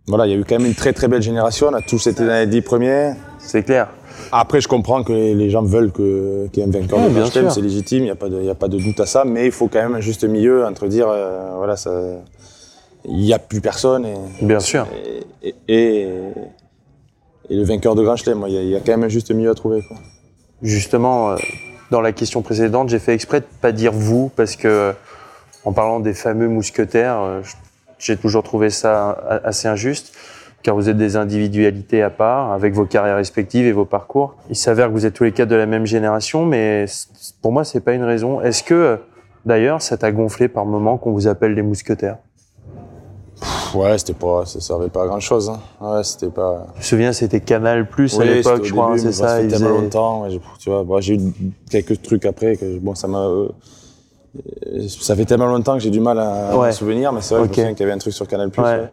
[0.09, 1.67] Voilà, il y a eu quand même une très très belle génération.
[1.71, 3.13] On a tous été dans les dix premiers.
[3.39, 3.89] C'est clair.
[4.33, 7.51] Après, je comprends que les, gens veulent qu'il y ait un vainqueur Ouais, de sûr.
[7.53, 9.47] c'est légitime, il n'y a, pas de- y a pas de doute à ça, mais
[9.47, 11.91] il faut quand même un juste milieu entre dire, euh, voilà, ça,
[13.05, 14.87] il n'y a plus personne et, Bien sûr.
[15.43, 16.09] et, et,
[17.51, 19.09] et le vainqueur de Grand Chelem, il y, a- il y a quand même un
[19.09, 19.83] juste milieu à trouver.
[19.87, 19.97] Quoi.
[20.63, 21.37] Justement, euh,
[21.91, 24.95] dans la question précédente, j'ai fait exprès de pas dire vous parce que
[25.65, 27.41] en parlant des fameux mousquetaires, euh,
[27.99, 30.15] j'ai toujours trouvé ça assez injuste
[30.63, 34.35] car vous êtes des individualités à part avec vos carrières respectives et vos parcours.
[34.51, 36.87] Il s'avère que vous êtes tous les quatre de la même génération, mais
[37.41, 38.41] pour moi c'est pas une raison.
[38.41, 38.99] Est-ce que
[39.45, 42.19] d'ailleurs ça t'a gonflé par moment qu'on vous appelle les mousquetaires?
[43.41, 45.51] Pff, Ouais, c'était pas, ça servait pas à grand chose.
[45.51, 45.61] Hein.
[45.81, 46.67] Ouais, c'était pas.
[46.75, 49.43] Je me souviens, c'était Canal Plus à l'époque, c'était je crois, c'est ça.
[49.43, 50.23] Ils tellement longtemps.
[50.23, 51.21] ouais, tu vois, bon, j'ai eu
[51.71, 53.27] quelques trucs après que bon, ça m'a.
[53.27, 53.49] euh,
[54.89, 56.69] ça fait tellement longtemps que j'ai du mal à, Ouais.
[56.69, 58.27] me souvenir, mais c'est vrai que je me souviens qu'il y avait un truc sur
[58.29, 58.63] Canal Plus.
[58.63, 58.91] Ouais.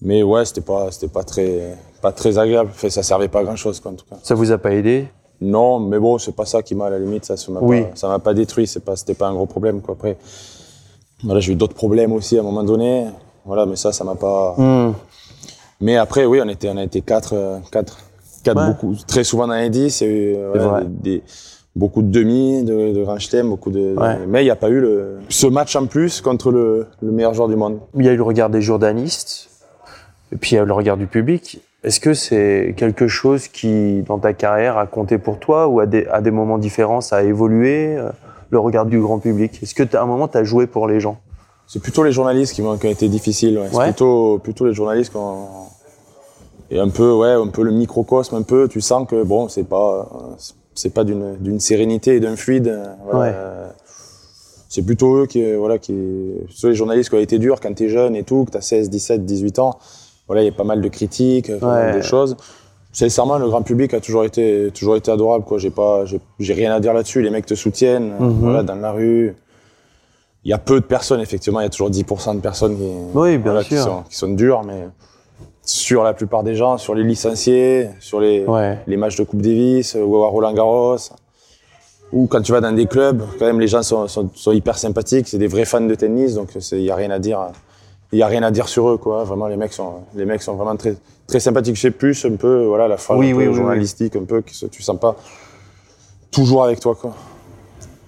[0.00, 2.70] Mais ouais, c'était pas, c'était pas très, pas très agréable.
[2.72, 4.16] Enfin, ça servait pas à grand chose, quoi, en tout cas.
[4.22, 5.08] Ça vous a pas aidé?
[5.40, 7.82] Non, mais bon, c'est pas ça qui m'a, à la limite, ça, ça m'a Oui.
[7.82, 8.66] pas, ça m'a pas détruit.
[8.66, 9.94] C'est pas, c'était pas un gros problème, quoi.
[9.94, 10.16] Après,
[11.24, 13.06] voilà, j'ai eu d'autres problèmes aussi à un moment donné.
[13.44, 14.54] Voilà, mais ça, ça m'a pas.
[14.58, 14.92] Hmm.
[15.80, 17.98] Mais après, oui, on était, on a été quatre, euh, quatre,
[18.44, 18.66] quatre Ouais.
[18.68, 20.00] beaucoup, très souvent dans les 10.
[20.00, 21.22] Il y a eu euh, voilà, des, des-
[21.76, 23.94] beaucoup de demi, de, de chelem, beaucoup de.
[23.96, 24.18] Ouais.
[24.26, 27.34] Mais il n'y a pas eu le, ce match en plus contre le, le meilleur
[27.34, 27.78] joueur du monde.
[27.94, 29.48] Il y a eu le regard des journalistes,
[30.32, 31.60] et puis il y a eu le regard du public.
[31.84, 35.86] Est-ce que c'est quelque chose qui, dans ta carrière, a compté pour toi ou à
[35.86, 38.08] des, à des moments différents, ça a évolué, euh,
[38.50, 39.60] le regard du grand public?
[39.62, 41.18] Est-ce que à un moment, tu as joué pour les gens?
[41.68, 43.58] C'est plutôt les journalistes qui, qui ont été difficiles.
[43.58, 43.68] Ouais.
[43.70, 45.46] C'est plutôt, plutôt les journalistes qui ont.
[46.70, 48.68] Et un peu, ouais, un peu le microcosme, un peu.
[48.68, 50.08] Tu sens que bon, c'est pas,
[50.74, 52.68] c'est pas d'une, d'une sérénité et d'un fluide.
[52.68, 53.20] euh, Voilà.
[53.20, 53.32] Ouais.
[53.34, 53.68] Euh,
[54.68, 55.92] C'est plutôt eux qui, euh, voilà, qui,
[56.46, 58.90] plutôt les journalistes qui ont été durs quand t'es jeune et tout, que t'as 16,
[58.90, 59.78] 17, 18 ans.
[60.26, 61.96] Voilà, il y a pas mal de critiques, pas mal Ouais.
[61.98, 62.36] de choses.
[62.92, 65.56] Sincèrement, le grand public a toujours été, toujours été adorable, quoi.
[65.58, 67.22] J'ai pas, j'ai, j'ai rien à dire là-dessus.
[67.22, 68.38] Les mecs te soutiennent, Mhm.
[68.40, 69.34] voilà, dans la rue.
[70.44, 71.60] Il y a peu de personnes, effectivement.
[71.60, 72.82] Il y a toujours 10% de personnes qui,
[73.14, 73.82] Oui, bien voilà, qui sûr.
[73.84, 74.88] sont, qui sont dures, mais
[75.62, 78.78] sur la plupart des gens, sur les licenciés, sur les, Ouais.
[78.86, 80.96] les matchs de Coupe Davis ou à Roland Garros,
[82.12, 84.78] ou quand tu vas dans des clubs, quand même les gens sont, sont, sont hyper
[84.78, 87.48] sympathiques, c'est des vrais fans de tennis, donc il y a rien à dire.
[88.10, 89.24] Il y a rien à dire sur eux, quoi.
[89.24, 90.94] Vraiment, les mecs sont, les mecs sont vraiment très,
[91.26, 91.76] très sympathiques.
[91.76, 94.50] Je sais plus un peu, voilà, la Oui, peu oui, oui, journalistique, un peu, que
[94.70, 95.14] tu sens pas
[96.30, 97.12] toujours avec toi, quoi.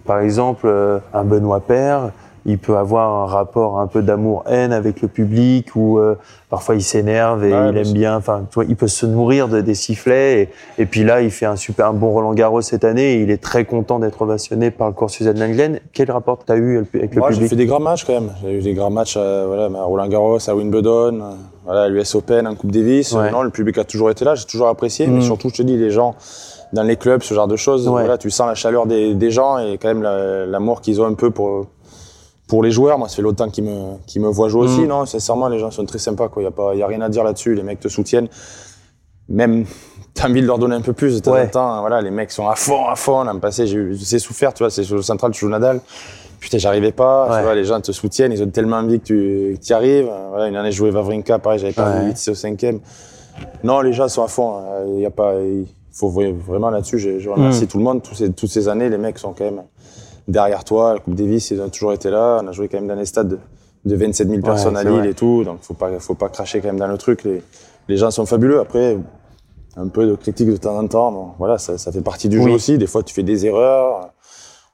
[0.05, 2.11] Par exemple, euh, un Benoît Père,
[2.47, 6.17] il peut avoir un rapport un peu d'amour-haine avec le public, ou euh,
[6.49, 8.17] parfois il s'énerve et Ouais, il aime bien.
[8.17, 10.41] Enfin, tu vois, il peut se nourrir de, des sifflets.
[10.79, 13.13] Et, et puis là, il fait un super un bon Roland Garros cette année.
[13.17, 15.81] Et il est très content d'être ovationné par le cours Suzanne Langlaine.
[15.93, 18.15] Quel rapport tu as eu avec le Moi, j'ai public fait des grands matchs quand
[18.15, 18.31] même.
[18.43, 21.21] J'ai eu des grands matchs euh, voilà, à Roland Garros, à Wimbledon,
[21.67, 23.13] voilà, à l'US Open, en Coupe Davis.
[23.13, 23.31] Ouais.
[23.31, 25.07] Non, le public a toujours été là, j'ai toujours apprécié.
[25.07, 25.23] Mais Mm.
[25.23, 26.15] surtout, je te dis, les gens
[26.73, 28.03] dans les clubs, ce genre de choses, Ouais.
[28.03, 31.07] voilà, tu sens la chaleur des, des gens et quand même la- l'amour qu'ils ont
[31.07, 31.67] un peu pour,
[32.49, 32.99] pour les joueurs.
[32.99, 34.81] Moi, ça fait longtemps qu'ils me, qu'ils me voient jouer aussi.
[34.83, 34.87] Mm.
[34.89, 36.29] Non, sincèrement, les gens sont très sympas.
[36.37, 37.55] Il n'y a, pas- y a rien à dire là-dessus.
[37.55, 38.29] Les mecs te soutiennent.
[39.29, 39.65] Même,
[40.15, 41.43] t'as envie de leur donner un peu plus de temps Ouais.
[41.45, 41.73] en temps.
[41.73, 43.23] hein, Voilà, les mecs sont à fond, à fond.
[43.25, 45.81] L'an passé, j'ai souffert, tu vois, c'est sur le central, tu joues Nadal.
[46.41, 47.29] Putain, j'arrivais pas.
[47.31, 47.37] Ouais.
[47.39, 49.05] Tu vois, les gens te soutiennent, ils ont tellement envie que
[49.57, 50.11] tu y arrives.
[50.31, 52.81] Voilà, une année, je jouais Vavrinka, pareil, j'avais envie 8 au cinquième.
[53.63, 54.57] Non, les gens sont à fond.
[54.57, 54.85] hein.
[54.95, 55.35] Il y a pas,
[56.01, 56.99] faut vra- vraiment là-dessus.
[56.99, 57.69] Je, je remercie Mm.
[57.69, 58.03] tout le monde.
[58.03, 59.63] Tous ces, toutes ces années, les mecs sont quand même
[60.27, 60.95] derrière toi.
[60.95, 62.41] La Coupe Davis, ils ont toujours été là.
[62.43, 63.39] On a joué quand même dans des stades de,
[63.85, 65.11] de 27 000 personnes à Lille vrai.
[65.11, 65.45] et tout.
[65.45, 67.25] Donc, faut pas, faut pas cracher quand même dans le truc.
[67.25, 67.43] Les,
[67.89, 68.61] les gens sont fabuleux.
[68.61, 68.97] Après,
[69.77, 71.13] un peu de critique de temps en temps.
[71.13, 72.45] Bon, voilà, ça, ça fait partie du Oui.
[72.45, 72.79] jeu aussi.
[72.79, 74.11] Des fois, tu fais des erreurs.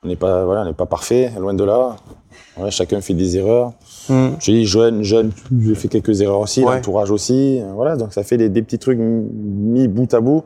[0.04, 1.96] On n'est pas, voilà, on n'est pas parfait, loin de là.
[2.70, 3.72] Chacun fait des erreurs.
[4.08, 4.28] Mm.
[4.38, 6.76] J'ai dit jeune, jeune, j'ai fait quelques erreurs aussi, Ouais.
[6.76, 7.60] l'entourage aussi.
[7.74, 10.42] Voilà, donc ça fait des, des petits trucs mis bout à bout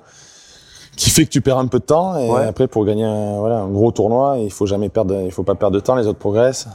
[1.00, 2.16] qui fait que tu perds un peu de temps.
[2.18, 2.44] Et Ouais.
[2.46, 5.54] après, pour gagner un, voilà, un gros tournoi, il faut jamais perdre, il faut pas
[5.54, 5.94] perdre de temps.
[5.94, 6.68] Les autres progressent.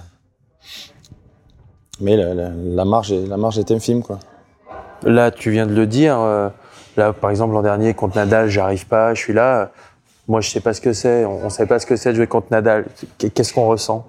[2.01, 4.19] Mais la, la- la marge, est, la marge est infime, quoi.
[5.03, 6.49] Là, tu viens de le dire, euh,
[6.97, 9.69] Là, par exemple, l'an dernier, contre Nadal, j'arrive pas, je suis là.
[10.29, 11.25] Moi, je sais pas ce que c'est.
[11.25, 12.85] On, on sait pas ce que c'est de jouer contre Nadal.
[13.17, 14.07] Qu- Qu'est-ce qu'on ressent?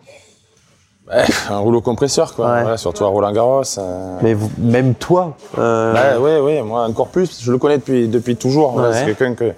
[1.09, 2.46] Ouais, un rouleau compresseur, quoi.
[2.52, 2.61] Ouais.
[2.62, 3.62] Voilà, surtout à Roland Garros.
[3.79, 7.42] euh, Mais vous- même toi, euh, Ouais, ouais, ouais, moi encore plus.
[7.42, 8.70] Je le connais depuis, depuis toujours.
[8.70, 8.92] Voilà.
[8.92, 9.52] C'est quelqu'un que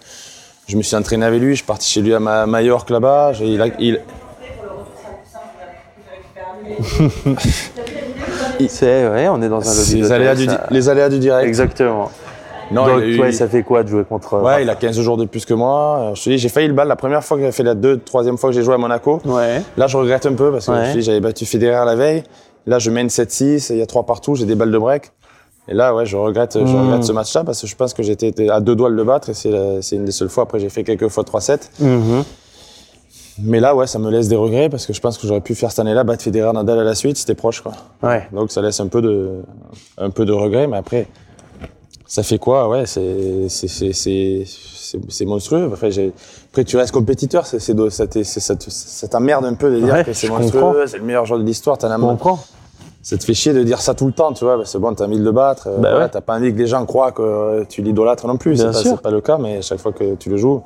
[0.69, 1.51] je me suis entraîné avec lui.
[1.51, 3.33] Je suis parti chez lui à Ma- Majorque là-bas.
[3.33, 4.01] J'ai- Il, a- il-
[8.69, 11.47] c'est ouais, on est dans un lobby les aléas, du, ça- les aléas du direct.
[11.49, 12.11] Exactement.
[12.71, 15.17] Non, Donc, il ouais, ça fait quoi de jouer contre ouais, il a 15 jours
[15.17, 16.11] de plus que moi.
[16.11, 17.75] Euh, Je te dis, j'ai failli le battre la première fois que j'ai fait la
[17.75, 19.23] deux, troisième fois que j'ai joué à Monaco.
[19.25, 19.63] Ouais.
[19.79, 20.85] Là, je regrette un peu parce que Ouais.
[20.89, 22.25] je te dis, j'avais battu Federer la veille.
[22.67, 25.11] Là, je mène 7-6, il y a 3 partout, j'ai des balles de break.
[25.69, 26.81] Et là, ouais, je regrette, je Hmm.
[26.87, 29.29] regrette ce match-là parce que je pense que j'étais à deux doigts de le battre
[29.31, 30.45] et c'est une des seules fois.
[30.45, 31.71] Après, j'ai fait quelques fois 3-7.
[31.81, 32.25] Mhm.
[33.41, 35.55] Mais là, ouais, ça me laisse des regrets parce que je pense que j'aurais pu
[35.55, 37.73] faire cette année-là, battre Federer, Nadal à la suite, c'était proche, quoi.
[38.03, 38.27] Ouais.
[38.33, 39.43] Donc ça laisse un peu de,
[39.97, 41.07] un peu de regret, mais après,
[42.07, 42.69] ça fait quoi?
[42.69, 45.71] Ouais, c'est, c'est, c'est, c'est, c'est- c'est monstrueux.
[45.73, 45.91] Après,
[46.51, 50.87] après, tu restes compétiteur, c'est, ça, t'emmerde un peu de dire Ouais, que c'est monstrueux,
[50.87, 51.77] c'est le meilleur joueur de l'histoire.
[51.79, 52.41] T'en as comprends.
[53.09, 54.63] Ça te fait chier de dire ça tout le temps, tu vois.
[54.63, 55.69] que bon, t'as envie de le battre.
[55.69, 56.09] euh, voilà, ouais.
[56.11, 58.57] T'as pas envie que les gens croient que euh, tu l'idolâtres non plus.
[58.59, 60.63] C'est pas, c'est pas le cas, mais chaque fois que tu le joues,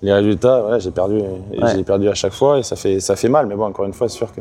[0.00, 1.74] les résultats, voilà, j'ai perdu, Ouais.
[1.76, 3.46] j'ai perdu à chaque fois et ça fait, ça fait mal.
[3.46, 4.40] Mais bon, encore une fois, c'est sûr que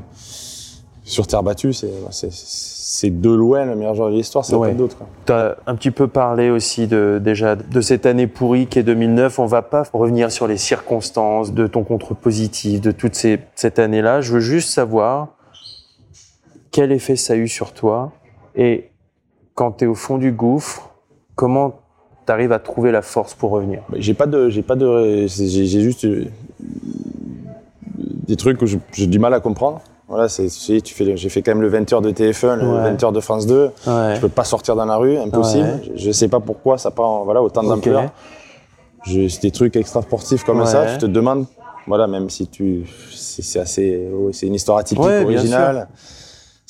[1.04, 4.70] sur terre battue, c'est, c'est, c'est de loin le meilleur joueur de l'histoire, c'est Ouais.
[4.70, 4.96] pas d'autre.
[5.26, 8.84] Tu as un petit peu parlé aussi de, déjà de cette année pourrie qui est
[8.84, 9.40] 2009.
[9.40, 13.78] On va pas revenir sur les circonstances de ton contre positif, de toute ces, cette
[13.78, 14.22] année-là.
[14.22, 15.28] Je veux juste savoir
[16.72, 18.12] quel effet ça a eu sur toi
[18.56, 18.90] et
[19.56, 20.90] quand tu es au fond du gouffre,
[21.36, 21.80] comment
[22.26, 23.82] tu arrives à trouver la force pour revenir?
[23.90, 26.26] Mais J'ai pas de, j'ai pas de, j'ai, juste euh,
[28.28, 29.82] des trucs que j'ai du mal à comprendre.
[30.08, 30.48] Voilà, c'est,
[30.82, 32.94] tu fais, j'ai fait quand même le 20h de TF1, le Ouais.
[32.94, 33.66] 20h de France 2.
[33.88, 34.16] Ouais.
[34.16, 35.64] Je peux pas sortir dans la rue, impossible.
[35.70, 35.92] Ouais.
[35.96, 38.04] Je, je sais pas pourquoi ça prend voilà autant d'ampleur.
[38.06, 38.10] Ok.
[39.04, 40.86] Je- C'est des trucs extra sportifs comme ça.
[40.94, 41.46] Tu te demandes,
[41.88, 45.88] voilà, même si tu, c'est assez, ouais, c'est une histoire atypique, bien originale.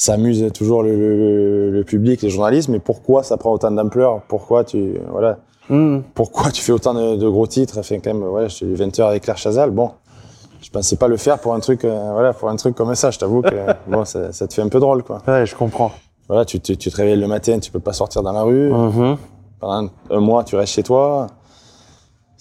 [0.03, 4.21] Ça amuse toujours le, le- le public, les journalistes, mais pourquoi ça prend autant d'ampleur?
[4.27, 5.37] Pourquoi tu, voilà,
[5.69, 6.01] Mhm.
[6.15, 7.77] pourquoi tu fais autant de, de gros titres?
[7.77, 9.69] Enfin, quand même, ouais, eu 20 heures avec Claire Chazal.
[9.69, 9.91] Bon,
[10.59, 13.11] je pensais pas le faire pour un truc, euh, voilà, pour un truc comme ça.
[13.11, 13.53] Je t'avoue que
[13.87, 15.19] bon, ça, ça te fait un peu drôle, quoi.
[15.27, 15.91] Ouais, je comprends.
[16.27, 18.71] Voilà, tu, te- tu te réveilles le matin, tu peux pas sortir dans la rue.
[18.71, 19.17] Mhm.
[19.59, 21.27] Pendant un mois, tu restes chez toi.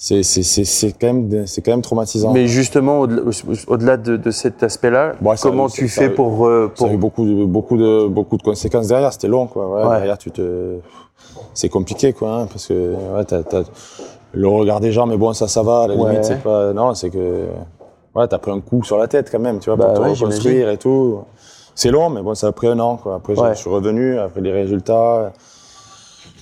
[0.02, 2.32] C'est, c'est, quand même, c'est quand même traumatisant.
[2.32, 6.88] Mais justement, au-delà de, de cet aspect-là, Bon, comment tu fais pour, euh, Ça a
[6.88, 9.12] eu beaucoup de, beaucoup de, beaucoup de conséquences derrière.
[9.12, 9.68] C'était long, quoi.
[9.68, 9.96] Ouais.
[9.96, 10.78] Derrière, tu te,
[11.52, 13.62] c'est compliqué, quoi, hein, parce que, ouais,
[14.32, 15.82] le regard des gens, mais bon, ça, ça va.
[15.82, 16.08] À la Ouais.
[16.12, 17.44] limite, c'est pas, non, c'est que,
[18.14, 20.08] ouais, t'as pris un coup sur la tête, quand même, tu vois, Bah pour te
[20.08, 21.18] reconstruire et tout.
[21.74, 23.16] C'est long, mais bon, ça a pris un an, quoi.
[23.16, 25.30] Après, je suis revenu, après les résultats.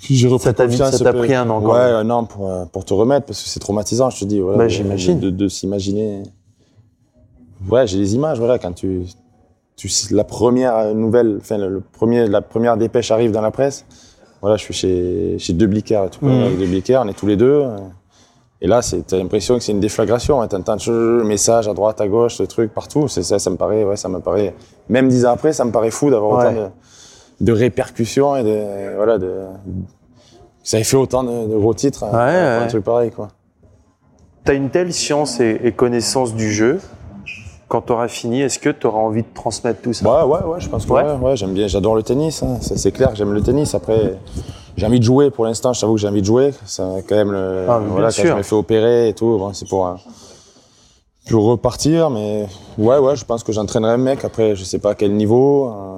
[0.02, 2.94] J'ai Ça t'a ça pris un an, quand Ouais, un an pour, euh, pour te
[2.94, 4.40] remettre, parce que c'est traumatisant, je te dis.
[4.40, 5.18] Voilà, Bah, j'imagine.
[5.20, 6.22] De, de s'imaginer.
[7.68, 9.02] Ouais, j'ai des images, voilà, quand tu,
[9.76, 13.84] tu la première nouvelle, enfin, le, le premier, la première dépêche arrive dans la presse.
[14.40, 16.24] Voilà, je suis chez, chez De Blicker et tout.
[16.24, 16.42] Mhm.
[16.44, 17.62] Avec De Blicker, on est tous les deux.
[17.64, 17.76] euh,
[18.60, 20.40] Et là, c'est, t'as l'impression que c'est une déflagration.
[20.40, 23.08] Hein, T'entends le message à droite, à gauche, ce truc partout.
[23.08, 24.54] C'est ça, ça me paraît, ouais, ça me paraît.
[24.88, 26.46] Même dix ans après, ça me paraît fou d'avoir Ouais.
[26.46, 26.68] autant de,
[27.40, 29.32] de répercussions et de, voilà, de,
[30.62, 33.28] ça ait fait autant de, de gros titres hein, Ouais, un truc pareil, quoi.
[34.44, 36.80] tu as une telle science et, et connaissance du jeu.
[37.68, 40.08] Quand tu auras fini, est-ce que tu auras envie de transmettre tout ça?
[40.08, 41.02] Ouais, ouais, ouais, je pense que Ouais.
[41.02, 42.42] ouais, ouais, j'aime bien, j'adore le tennis.
[42.42, 42.56] hein.
[42.62, 43.74] Ça, C'est clair que j'aime le tennis.
[43.74, 44.18] Après,
[44.78, 45.74] j'ai envie de jouer pour l'instant.
[45.74, 46.54] Je t'avoue que j'ai envie de jouer.
[46.64, 47.66] C'est quand même le.
[47.68, 48.32] Ah, voilà, quand sûr.
[48.32, 49.94] je me fais opérer et tout, bon, c'est pour, euh,
[51.28, 52.08] pour repartir.
[52.08, 52.46] Mais
[52.78, 54.24] ouais, ouais, je pense que j'entraînerai un mec.
[54.24, 55.68] Après, je sais pas à quel niveau.
[55.68, 55.97] euh,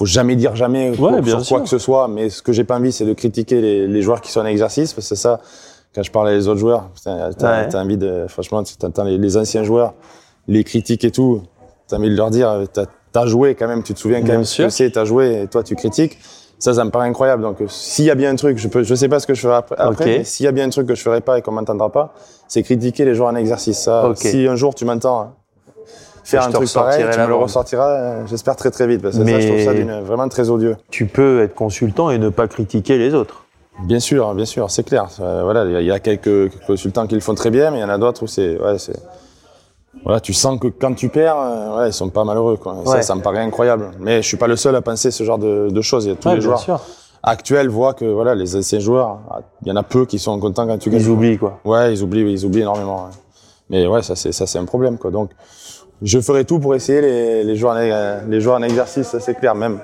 [0.00, 1.56] faut jamais dire jamais pour- Ouais, bien sur sûr.
[1.56, 2.08] quoi que ce soit.
[2.08, 4.46] Mais ce que j'ai pas envie, c'est de critiquer les, les joueurs qui sont en
[4.46, 5.40] exercice, parce que c'est ça.
[5.94, 7.28] Quand je parle à les autres joueurs, t'as
[7.66, 7.74] Ouais.
[7.76, 9.92] envie de, franchement, tu entends les, les anciens joueurs,
[10.48, 11.42] les critiques et tout.
[11.86, 12.86] T'as envie de leur dire, t'as
[13.20, 14.62] as joué quand même, tu te souviens quand Bien même sûr.
[14.62, 16.16] ce que c'est, t'as joué et toi tu critiques.
[16.58, 17.42] Ça, ça me paraît incroyable.
[17.42, 19.40] Donc, s'il y a bien un truc, je peux, je sais pas ce que je
[19.42, 20.18] ferai après, après, Ok.
[20.18, 22.14] mais s'il y a bien un truc que je ferai pas et qu'on m'entendra pas,
[22.48, 23.78] c'est critiquer les joueurs en exercice.
[23.80, 24.18] Ça, Ok.
[24.18, 25.32] si un jour tu m'entends
[26.30, 29.16] faire un truc pareil, ressortirai tu me le ressortiras, euh, j'espère très très vite, parce
[29.18, 30.76] que ça, je trouve ça d'une- vraiment très odieux.
[30.90, 33.44] Tu peux être consultant et ne pas critiquer les autres.
[33.84, 35.06] Bien sûr, bien sûr, c'est clair.
[35.20, 37.84] Euh, voilà, il y a- quelques consultants qui le font très bien, mais il y
[37.84, 38.96] en a d'autres où c'est, ouais, c'est,
[40.04, 42.74] voilà, tu sens que quand tu perds, euh, ouais, ils sont pas malheureux, quoi.
[42.84, 42.96] Et Ouais.
[42.96, 43.90] Ça, ça me paraît incroyable.
[43.98, 46.04] Mais je suis pas le seul à penser ce genre de, de choses.
[46.04, 46.80] Il y a tous Ouais, les joueurs sûr.
[47.22, 49.18] actuels voient que, voilà, les anciens joueurs,
[49.64, 51.00] il y en a peu qui sont contents quand tu gagnes.
[51.00, 51.58] Ils oublient, quoi.
[51.64, 53.04] Ouais, ils oublient, ils oublient énormément.
[53.06, 53.10] ouais.
[53.70, 55.10] Mais ouais, ça c'est ça c'est un problème quoi.
[55.12, 55.30] Donc
[56.02, 59.34] je ferai tout pour essayer les, les joueurs en, les joueurs en exercice, ça c'est
[59.34, 59.78] clair même.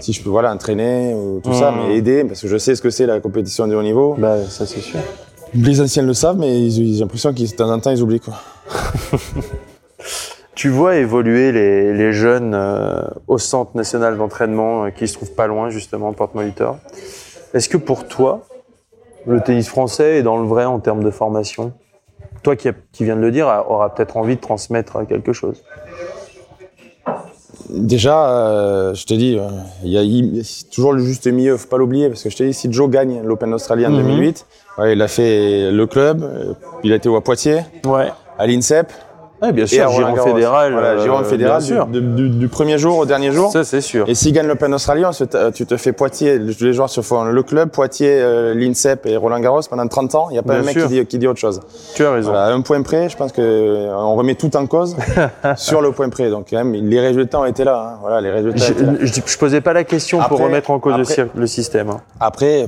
[0.00, 2.80] si je peux voilà entraîner ou tout ça, mais aider parce que je sais ce
[2.82, 4.14] que c'est la compétition de haut niveau.
[4.18, 4.98] Bah, ça c'est sûr.
[5.52, 8.20] Les anciens le savent, mais ils- j'ai l'impression qu'ils de temps en temps ils oublient
[8.20, 8.34] quoi.
[10.54, 15.32] Tu vois évoluer les, les jeunes euh, au centre national d'entraînement euh, qui se trouvent
[15.32, 16.76] pas loin justement de Porte-Molitor.
[17.54, 18.46] Est-ce que pour toi,
[19.26, 21.72] le tennis français est dans le vrai en termes de formation?
[22.42, 25.62] Toi qui, a- qui viens de le dire, aura peut-être envie de transmettre quelque chose.
[27.68, 29.46] Déjà, euh, je te dis, euh,
[29.84, 29.98] il y
[30.40, 32.90] a toujours le juste milieu, faut pas l'oublier, parce que je te dis, si Joe
[32.90, 34.46] gagne l'Open Australia en 2008,
[34.78, 38.08] ouais, il a fait le club, euh, il a été à Poitiers, Ouais.
[38.38, 38.90] à l'INSEP,
[39.42, 40.72] Ouais, bien sûr, Giron fédéral.
[40.72, 41.86] Voilà, euh, Giron fédéral, bien sûr.
[41.86, 43.50] du, du- du premier jour au dernier jour.
[43.50, 44.08] Ça c'est sûr.
[44.08, 47.42] Et s'il gagne l'Open se ta- tu te fais Poitiers, les joueurs se font le
[47.42, 50.62] club, Poitiers, euh, l'INSEP et Roland Garros pendant 30 ans, il n'y a pas Bien
[50.62, 51.60] un mec qui dit, qui dit autre chose.
[51.94, 52.30] Tu as raison.
[52.30, 54.96] Voilà, à un point près, je pense que euh, on remet tout en cause
[55.56, 56.30] sur le point près.
[56.30, 57.94] Donc quand même, les résultats ont été là.
[57.94, 57.98] hein.
[58.02, 58.64] Voilà, les résultats.
[59.00, 61.88] Je, posais pas la question pour remettre en cause après- le système.
[61.90, 62.00] hein.
[62.20, 62.66] Après,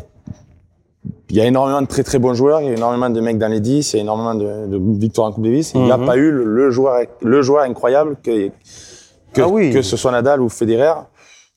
[1.32, 3.38] il y a énormément de très très bons joueurs, il y a énormément de mecs
[3.38, 5.72] dans les 10, il y a énormément de, de victoires en Coupe Davis.
[5.74, 6.06] Il n'y a Mhm.
[6.06, 8.48] pas eu le, le joueur, le joueur incroyable que,
[9.32, 9.70] que, Ah oui.
[9.72, 10.92] que ce soit Nadal ou Federer.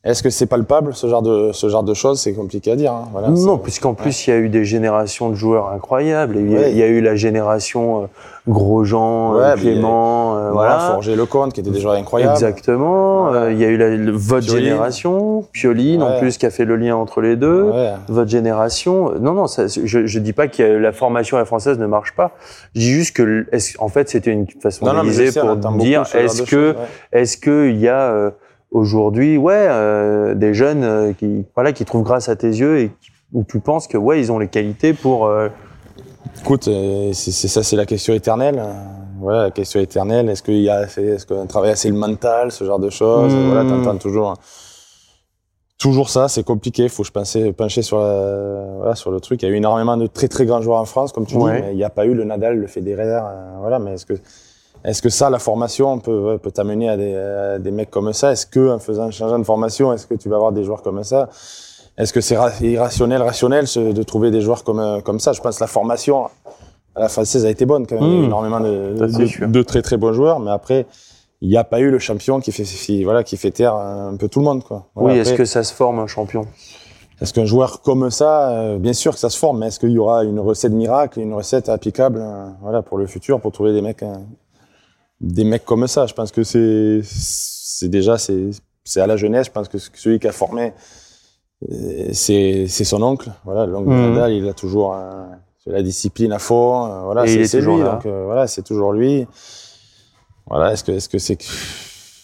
[0.05, 2.19] Est-ce que c'est palpable ce genre de ce genre de choses?
[2.21, 2.93] C'est compliqué à dire.
[2.93, 3.05] hein.
[3.11, 6.35] Voilà, Non, puisqu'en plus, il y a eu des générations de joueurs incroyables.
[6.37, 6.71] Il y a, Ouais.
[6.71, 8.05] il y a eu la génération euh,
[8.47, 10.93] Grosjean, euh, Ouais, a- Clément, euh, voilà, voilà.
[10.93, 12.33] Forger Lecomte qui était des joueurs incroyables.
[12.33, 13.33] Exactement.
[13.33, 14.65] Euh, il y a eu la, le- votre Pioline.
[14.65, 17.63] génération, Pioline en plus, qui a fait le lien entre les deux.
[17.63, 17.93] Ouais.
[18.07, 19.11] Votre génération.
[19.19, 22.13] Non, non, ça, je, je dis pas que la formation à la française ne marche
[22.15, 22.31] pas.
[22.75, 23.47] Je dis juste que,
[23.79, 26.75] en fait, c'était une façon Non, non, pour dire est-ce que
[27.11, 28.29] est-ce qu'il y a euh,
[28.75, 32.91] aujourd'hui, ouais, euh, des jeunes euh, qui, voilà, qui trouvent grâce à tes yeux et
[33.33, 35.25] où tu penses que, ouais, ils ont les qualités pour.
[35.27, 35.49] euh,
[36.41, 36.69] Écoute,
[37.13, 38.61] c'est ça, c'est la question éternelle.
[39.19, 40.29] Voilà, la question éternelle.
[40.29, 43.33] Est-ce qu'il y a, assez- est-ce qu'on travaille assez le mental, ce genre de choses
[43.33, 43.45] Mmh.
[43.47, 44.33] Voilà, t'entends toujours,
[45.77, 46.27] toujours ça.
[46.27, 46.89] C'est compliqué.
[46.89, 49.41] Faut que je pensais pencher sur, la- voilà, sur le truc.
[49.41, 51.55] Il y a eu énormément de très très grands joueurs en France, comme tu Ouais.
[51.55, 53.03] dis, mais il n'y a pas eu le Nadal, le Federer.
[53.23, 54.13] euh, voilà, mais est-ce que
[54.85, 58.31] est-ce que ça, la formation, peut, peut t'amener à des, à des mecs comme ça?
[58.31, 60.81] Est-ce que en faisant, en changeant de formation, est-ce que tu vas avoir des joueurs
[60.81, 61.29] comme ça?
[61.97, 65.31] Est-ce que c'est ra- irrationnel, rationnel de trouver des joueurs comme, euh, comme ça?
[65.33, 66.25] Je pense que la formation
[66.95, 68.03] à la française a été bonne quand même.
[68.05, 68.25] Il y a eu Mmh.
[68.25, 70.85] énormément de, de- très très bons joueurs, mais après,
[71.41, 74.15] il n'y a pas eu le champion qui fait, qui- voilà, qui fait taire un
[74.17, 74.63] peu tout le monde.
[74.63, 74.87] Quoi.
[74.95, 76.45] Voilà, oui, est-ce que ça se forme un champion?
[77.21, 79.91] Est-ce qu'un joueur comme ça, euh, bien sûr que ça se forme, mais est-ce qu'il
[79.91, 83.71] y aura une recette miracle, une recette applicable euh, voilà, pour le futur, pour trouver
[83.71, 84.13] des mecs, euh,
[85.21, 88.49] des mecs comme ça Je pense que c'est, c'est déjà c'est,
[88.83, 89.47] c'est à la jeunesse.
[89.47, 90.73] Je pense que celui qui a formé,
[91.71, 93.31] euh, c'est, c'est son oncle.
[93.45, 94.13] Voilà, l'oncle de Mhm.
[94.13, 95.25] Nadal, il a toujours euh,
[95.65, 96.85] la discipline à fond.
[96.85, 97.83] euh, voilà, c'est, c'est toujours lui.
[97.83, 97.91] là.
[97.93, 99.25] Donc euh, voilà, c'est toujours lui.
[100.47, 101.37] Voilà, est-ce que, est-ce que c'est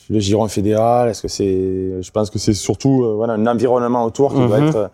[0.10, 1.10] le giron fédéral?
[1.10, 4.60] Est-ce que c'est, je pense que c'est surtout euh, voilà un environnement autour qui doit
[4.60, 4.68] Mhm.
[4.68, 4.92] être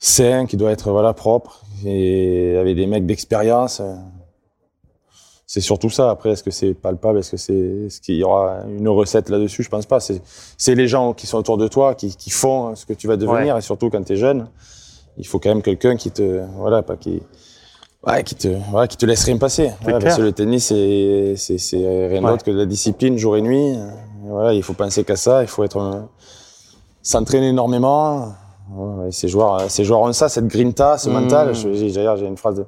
[0.00, 3.80] sain, qui doit être voilà propre et avec des mecs d'expérience.
[5.46, 6.10] C'est surtout ça.
[6.10, 7.18] Après, est-ce que c'est palpable?
[7.18, 9.62] Est-ce que c'est, est-ce qu'il y aura une recette là-dessus?
[9.62, 10.00] Je pense pas.
[10.00, 10.22] C'est,
[10.56, 13.16] c'est les gens qui sont autour de toi qui, qui font ce que tu vas
[13.16, 14.48] devenir et surtout quand tu es jeune,
[15.18, 17.20] il faut quand même quelqu'un qui te, voilà, pas qui,
[18.06, 19.70] ouais, qui te, qui te laisse rien passer.
[19.82, 23.36] Voilà, parce que le tennis, c'est, c'est, c'est rien d'autre que de la discipline jour
[23.36, 23.74] et nuit.
[24.26, 25.42] Voilà, il faut penser qu'à ça.
[25.42, 26.00] Il faut être, euh,
[27.02, 28.32] s'entraîner énormément.
[29.10, 31.12] Ces joueurs, ces joueurs ont ça, cette grinta, ce Mm.
[31.12, 31.54] mental.
[31.54, 32.64] J'ai- j'ai une phrase de,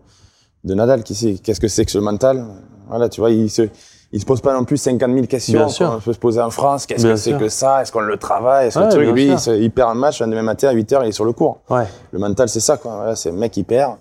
[0.67, 2.45] de Nadal qui dit qu'est-ce que c'est que ce mental
[2.89, 3.63] Voilà, tu vois, il se,
[4.13, 5.59] il se pose pas non plus 50 000 questions.
[5.61, 5.91] Bien sûr.
[5.95, 6.85] qu'on peut se poser en France.
[6.87, 7.83] Qu'est-ce que c'est que ça?
[7.83, 8.67] Est-ce qu'on le travaille?
[8.69, 10.73] Est-ce que Ouais, le truc Lui, il, se- il perd un match, le matin à
[10.73, 11.59] 8 h il est sur le cours.
[11.71, 11.85] Ouais.
[12.13, 12.95] Le mental, c'est ça, quoi.
[12.97, 13.95] Voilà, c'est le mec qui perd.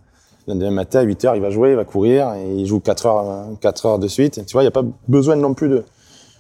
[0.48, 2.80] Le lendemain matin, à 8 h il va jouer, il va courir, et il joue
[2.80, 4.46] 4 heures, euh, 4 heures de suite.
[4.46, 5.84] Tu vois, il n'y a pas besoin non plus de,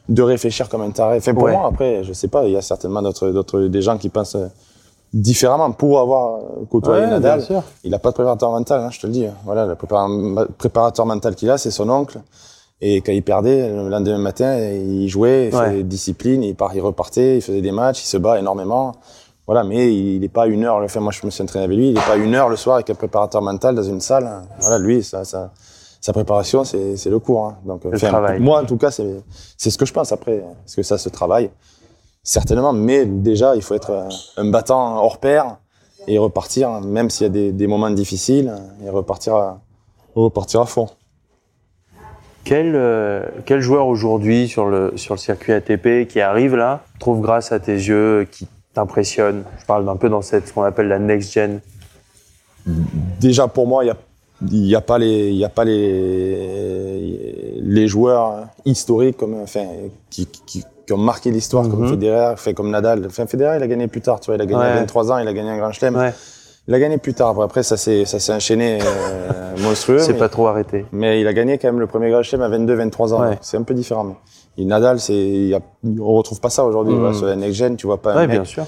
[0.10, 1.18] de réfléchir comme un taré.
[1.18, 1.52] Enfin, pour Ouais.
[1.54, 4.38] moi, après, je sais pas, il y a certainement d'autres, d'autres, des gens qui pensent
[5.13, 5.72] différemment.
[5.72, 7.41] Pour avoir euh, côtoyé Ouais, Nadal,
[7.84, 9.28] il n'a pas de préparateur mental, hein, je te le dis.
[9.46, 12.20] Voilà, le prépara- préparateur mental qu'il a, c'est son oncle.
[12.82, 15.65] Et quand il perdait, le lendemain matin, il jouait, il Ouais.
[15.72, 18.94] faisait discipline, il, part, il repartait, il faisait des matchs, il se bat énormément.
[19.48, 21.89] Voilà, mais il n'est pas une heure, enfin moi je me suis entraîné avec lui,
[21.89, 24.30] il n'est pas une heure le soir avec un préparateur mental dans une salle.
[24.60, 25.52] Voilà, lui, ça, ça,
[26.02, 27.46] sa préparation, c'est le cours.
[27.46, 27.58] hein.
[27.63, 28.40] Donc, enfin.
[28.40, 29.23] Moi, en tout cas, c'est
[29.56, 30.38] c'est ce que je pense après.
[30.38, 31.52] Est-ce que ça se travaille?
[32.26, 35.58] Certainement, mais déjà, il faut être euh, un battant hors pair
[36.08, 38.52] et repartir, même s'il y a des, des moments difficiles,
[38.84, 39.62] et repartir à,
[40.15, 40.90] repartir à fond.
[42.44, 47.21] Quel, euh, quel joueur aujourd'hui sur le, sur le circuit ATP qui arrive là trouve
[47.21, 49.44] grâce à tes yeux, qui t'impressionne?
[49.60, 51.62] Je parle un peu dans cette, ce qu'on appelle la next gen.
[53.19, 53.98] Déjà, pour moi, il y a
[54.52, 59.65] il n'y a pas les il y a pas les les joueurs historiques comme enfin
[60.10, 61.90] qui, qui, qui ont marqué l'histoire, comme Mhm.
[61.90, 63.04] Federer, fait comme Nadal.
[63.08, 64.79] Enfin, Federer, il a gagné plus tard, tu vois, il a gagné à Ouais.
[64.79, 65.96] 23 ans, il a gagné un grand chelem.
[65.96, 66.13] Ouais.
[66.67, 67.40] Il a gagné plus tard.
[67.42, 70.00] Après, ça s'est, ça s'est enchaîné euh, monstrueux.
[70.00, 70.86] C'est pas trop arrêté.
[70.92, 73.21] mais il a gagné quand même le premier grand chelem à 22, 23 ans.
[73.21, 73.38] Ouais.
[73.42, 74.04] C'est un peu différent.
[74.04, 74.15] Mais,
[74.58, 75.52] et Nadal, c'est,
[75.83, 76.94] on retrouve pas ça aujourd'hui.
[76.96, 77.13] Mhm.
[77.13, 78.65] sur la next gen, tu vois pas un mec bien sûr.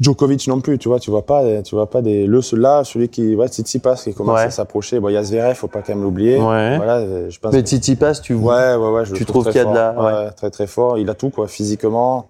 [0.00, 3.08] Djokovic non plus, tu vois, tu vois pas, tu vois pas des le là, celui
[3.08, 4.44] qui, ouais, Tsitsipas qui commence Ouais.
[4.44, 5.00] à s'approcher.
[5.00, 6.36] Bon, il y a Zverev, faut pas quand même l'oublier.
[6.40, 6.76] Ouais.
[6.76, 7.52] Voilà, je pense.
[7.52, 8.56] Mais Tsitsipas, tu vois.
[8.56, 10.30] ouais, ouais, ouais, je le tu trouve trouves qu'il y a de la- ouais.
[10.32, 10.98] très très fort.
[10.98, 12.28] Il a tout quoi, physiquement,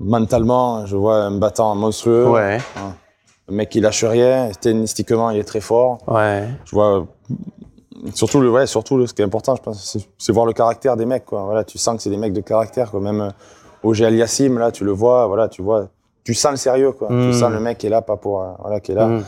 [0.00, 2.28] mentalement, je vois un battant monstrueux.
[2.28, 2.58] Ouais.
[3.48, 5.98] Un mec qui lâche rien, tennistiquement, il est très fort.
[6.06, 6.48] Ouais.
[6.64, 7.06] Je vois
[8.14, 10.96] surtout le, ouais, surtout le- ce qui est important, je pense, c'est- voir le caractère
[10.96, 11.42] des mecs quoi.
[11.44, 13.00] Voilà, tu sens que c'est des mecs de caractère quoi.
[13.00, 13.30] Même euh,
[13.82, 15.88] Auger Aliassim, là, tu le vois, voilà, tu vois,
[16.24, 17.08] tu sens le sérieux quoi.
[17.08, 19.06] Tu sens le mec qui est là pas pour, euh, voilà, qui est là.
[19.08, 19.24] Mm.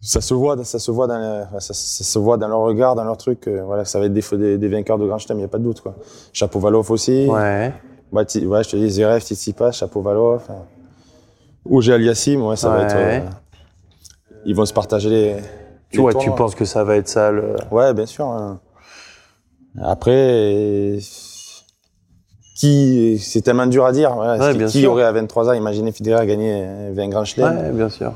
[0.00, 2.94] Ça se voit, ça se voit dans, le- ça, ça se voit dans leur regard,
[2.94, 3.48] dans leur truc.
[3.48, 5.48] euh, voilà, ça va être des, des, des vainqueurs de Grand Chelem, il y a
[5.48, 5.94] pas de doute quoi.
[6.32, 7.26] Chapeau aussi.
[7.26, 7.72] Ouais.
[8.12, 10.04] Ouais, ti- ouais, je te dis Zverev, Tsitsipas, Chapeau
[11.68, 12.84] Auger Aliassim, ouais, ça va Ouais.
[12.84, 12.94] être.
[12.96, 13.20] euh,
[14.44, 15.36] ils vont se partager les.
[15.90, 17.56] Tu vois, tu penses que ça va être ça le.
[17.72, 18.26] Ouais, bien sûr.
[18.26, 18.60] hein.
[19.82, 20.98] Après,
[22.56, 24.14] qui, c'est tellement dur à dire.
[24.14, 24.52] Voilà.
[24.52, 24.92] Ouais, Qui- sûr.
[24.92, 28.14] aurait à 23 ans imaginé Federer gagner euh, 20 grands chelems Ouais, bien sûr.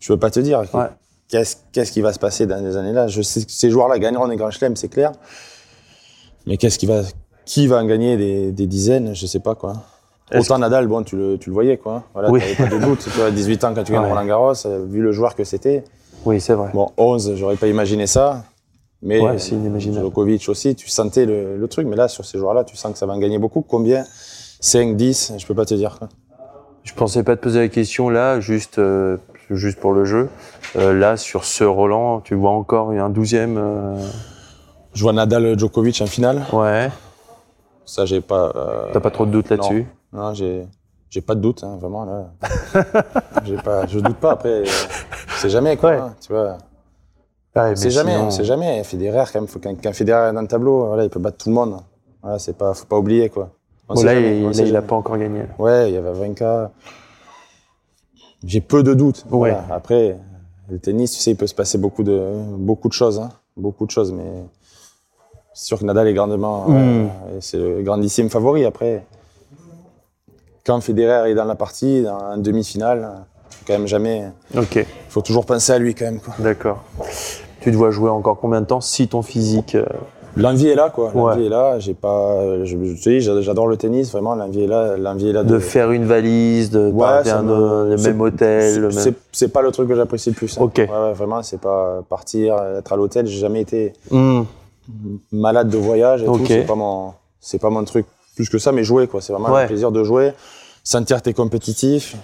[0.00, 0.62] Je peux pas te dire.
[0.72, 0.86] Ouais.
[1.28, 4.28] Qu'est-ce, qu'est-ce qui va se passer dans les années-là Je sais que ces joueurs-là gagneront
[4.28, 5.12] des grands chelems, c'est clair.
[6.46, 7.02] Mais qu'est-ce qui va,
[7.44, 9.74] qui va en gagner des, des dizaines Je sais pas quoi.
[10.34, 12.02] Autant Nadal, bon, tu le, tu le voyais quoi.
[12.12, 12.40] Voilà, Oui.
[12.40, 13.00] t'avais pas de doute.
[13.04, 14.06] Tu vois, à 18 ans quand tu gagnes.
[14.06, 15.84] Roland Garros, euh, vu le joueur que c'était.
[16.24, 16.70] Oui, c'est vrai.
[16.74, 18.42] Bon, 11, j'aurais pas imaginé ça.
[19.02, 20.04] Mais Ouais, c'est inimaginable.
[20.06, 21.86] Djokovic aussi, tu sentais le, le truc.
[21.86, 23.60] Mais là, sur ces joueurs-là, tu sens que ça va en gagner beaucoup.
[23.62, 24.04] Combien?
[24.60, 25.98] 5, 10 Je peux pas te dire.
[25.98, 26.08] quoi.
[26.82, 29.18] Je pensais pas te poser la question là, juste, euh,
[29.50, 30.28] juste pour le jeu.
[30.76, 33.58] Euh, là, sur ce Roland, tu vois encore un douzième.
[33.58, 33.96] euh,
[34.94, 36.42] Je vois Nadal Djokovic en finale.
[36.52, 36.90] Ouais.
[37.84, 38.52] Ça, j'ai pas.
[38.56, 39.86] euh, T'as pas trop de doute là-dessus?
[40.12, 40.66] Non, j'ai.
[41.10, 42.30] J'ai pas de doute, hein, vraiment là.
[43.64, 44.32] pas, je doute pas.
[44.32, 44.64] Après, euh,
[45.38, 45.90] c'est jamais quoi.
[45.90, 45.96] Ouais.
[45.98, 46.58] hein, tu vois,
[47.74, 48.84] C'est jamais, sinon- c'est jamais.
[48.84, 51.48] Federer, quand même, faut qu'un Federer est dans le tableau, voilà, il peut battre tout
[51.48, 51.76] le monde.
[52.22, 53.50] Voilà, c'est pas, faut pas oublier quoi.
[53.88, 55.42] Bon, là, jamais, il, là, il a pas encore gagné.
[55.58, 56.70] Ouais, il y avait 20K.
[58.44, 59.24] J'ai peu de doutes.
[59.30, 59.50] Ouais.
[59.50, 59.64] Voilà.
[59.70, 60.16] Après,
[60.68, 62.20] le tennis, tu sais, il peut se passer beaucoup de,
[62.58, 63.18] beaucoup de choses.
[63.20, 63.30] hein.
[63.56, 64.24] Beaucoup de choses, mais
[65.54, 66.68] c'est sûr que Nadal est grandement.
[66.68, 66.74] Mm.
[67.04, 68.64] ouais, et c'est le grandissime favori.
[68.64, 69.06] Après,
[70.66, 73.24] quand Federer est dans la partie, dans un demi-finale,
[73.66, 74.30] quand même jamais.
[74.56, 76.20] Ok, Il faut toujours penser à lui quand même.
[76.20, 76.34] quoi.
[76.40, 76.82] d'accord.
[77.66, 79.74] Tu te vois jouer encore combien de temps si ton physique.
[79.74, 79.84] euh,
[80.36, 81.10] L'envie est là, quoi.
[81.12, 81.46] L'envie Ouais.
[81.46, 81.80] est là.
[81.80, 82.64] J'ai pas.
[82.64, 84.12] Je, je j'adore le tennis.
[84.12, 84.96] Vraiment, l'envie est là.
[84.96, 88.96] L'envie est là de faire une valise, de Ouais, me- le même hôtel, le C'est-
[89.06, 89.14] même.
[89.32, 90.56] C'est c'est pas le truc que j'apprécie le plus.
[90.56, 90.62] hein.
[90.62, 90.76] Ok.
[90.76, 93.26] Ouais, vraiment, c'est pas partir, être à l'hôtel.
[93.26, 94.42] J'ai jamais été Hmm,
[95.32, 96.38] malade de voyage et Ok.
[96.38, 96.46] tout.
[96.46, 98.06] C'est pas mon, c'est pas mon truc
[98.36, 99.20] plus que ça, mais jouer quoi.
[99.20, 100.34] C'est vraiment le plaisir de jouer,
[100.84, 102.14] sentir que t'es compétitif,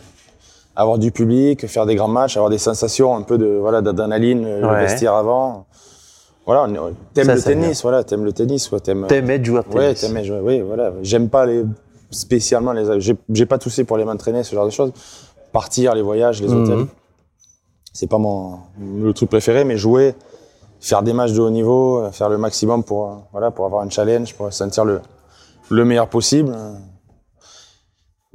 [0.74, 4.42] avoir du public, faire des grands matchs, avoir des sensations un peu de voilà d'adrénaline,
[4.60, 4.80] le Ouais.
[4.82, 5.66] vestiaire avant.
[6.46, 6.66] Voilà,
[7.14, 8.80] t'aimes le tennis, voilà, t'aimes le tennis, quoi.
[8.80, 9.06] T'aimes.
[9.06, 10.00] T'aimes être joueur de Ouais, tennis.
[10.00, 10.40] t'aimes jouer.
[10.42, 10.92] Oui, voilà.
[11.02, 11.64] J'aime pas les
[12.10, 13.00] spécialement les.
[13.30, 14.92] J'ai pas toussé pour les m'entraîner, ce genre de choses.
[15.52, 16.86] Partir, les voyages, les hôtels.
[17.92, 20.14] C'est pas mon le truc préféré, mais jouer,
[20.80, 23.82] faire des matchs de haut niveau, euh, faire le maximum pour euh, voilà pour avoir
[23.82, 25.00] un challenge, pour sentir le
[25.70, 26.56] le meilleur possible.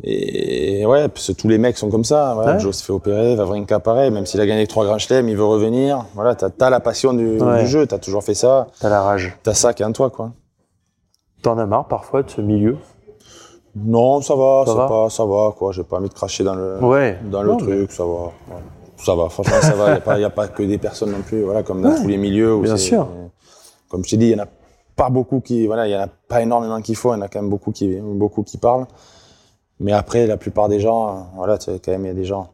[0.03, 2.33] Et ouais, parce que tous les mecs sont comme ça.
[2.35, 2.59] Voilà, Ouais.
[2.59, 5.43] Joe se fait opérer, Vavrinka pareil, même s'il a gagné trois grands chelems, il veut
[5.45, 6.05] revenir.
[6.13, 7.61] Voilà, t'as as la passion du, Ouais.
[7.63, 9.35] du jeu, t'as toujours fait ça, T'as la rage.
[9.41, 10.33] t'as ça qui est en toi, quoi.
[11.41, 12.77] T'en as marre parfois de ce milieu?
[13.75, 15.71] Non, ça va, Ça ça, va pas, ça va, quoi.
[15.71, 17.17] J'ai pas envie de cracher dans le, Ouais.
[17.31, 18.31] dans le Non, truc, ça va.
[18.97, 19.99] Ça va, franchement, ça va.
[20.15, 22.55] Il n'y a, pas que des personnes non plus, voilà, comme dans tous les milieux.
[22.55, 23.07] Où bien sûr.
[23.89, 24.47] Comme je t'ai dit, il n'y en a
[24.95, 27.21] pas beaucoup qui, voilà, il y en a pas énormément qu'il faut, il y en
[27.21, 28.85] a quand même beaucoup qui, beaucoup qui parlent.
[29.79, 32.49] Mais après, la plupart des gens, euh, voilà, quand même, il y a des gens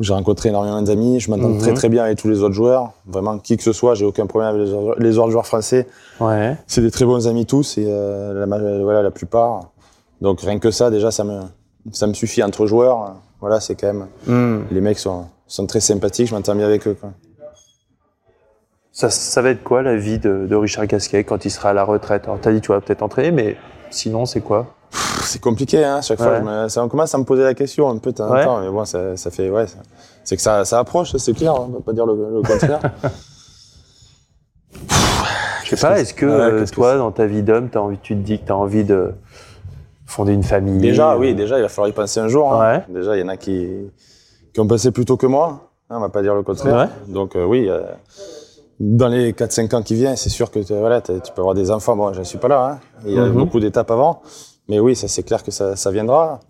[0.00, 1.58] où j'ai rencontré énormément d'amis, je m'entends Mhm.
[1.60, 2.92] très très bien avec tous les autres joueurs.
[3.06, 5.86] Vraiment, qui que ce soit, j'ai aucun problème avec les autres, les autres joueurs français.
[6.20, 6.56] Ouais.
[6.66, 9.70] C'est des très bons amis tous et euh, la, voilà, la plupart.
[10.20, 11.42] Donc rien que ça, déjà, ça me,
[11.92, 13.14] ça me suffit entre joueurs.
[13.40, 14.06] Voilà, c'est quand même.
[14.26, 14.64] Hmm.
[14.72, 16.96] Les mecs sont, sont très sympathiques, je m'entends bien avec eux.
[17.00, 17.10] Quoi.
[18.90, 21.72] Ça, ça va être quoi la vie de, de Richard Gasquet quand il sera à
[21.72, 22.24] la retraite?
[22.24, 23.56] Alors t'as dit tu vas peut-être entraîner, mais
[23.90, 24.66] sinon c'est quoi?
[25.22, 26.32] C'est compliqué, hein, chaque fois.
[26.40, 26.42] Ouais.
[26.42, 28.44] me- ça, on commence à me poser la question un peu de temps en Ouais.
[28.44, 29.48] temps, mais bon, ça, ça fait.
[29.50, 29.66] Ouais,
[30.22, 32.80] c'est que ça, ça approche, c'est clair, hein, on va pas dire le, le contraire.
[35.64, 36.32] Je sais pas, est-ce que Ouais,
[36.62, 37.68] euh, toi dans ta vie d'homme,
[38.02, 39.12] tu te dis que t'as envie de
[40.06, 42.52] fonder une famille déjà, euh, oui, déjà, il va falloir y penser un jour.
[42.52, 42.82] hein.
[42.88, 43.68] Déjà, il y en a qui,
[44.52, 46.90] qui ont passé plus tôt que moi, hein, on va pas dire le contraire.
[47.08, 47.80] Donc, euh, oui, euh,
[48.78, 51.96] dans les 4-5 ans qui viennent, c'est sûr que voilà, tu peux avoir des enfants.
[51.96, 52.78] Bon, je ne suis pas là, hein.
[53.06, 53.32] il y a Mhm.
[53.32, 54.20] beaucoup d'étapes avant.
[54.68, 56.40] Mais oui, ça c'est clair que ça, ça viendra.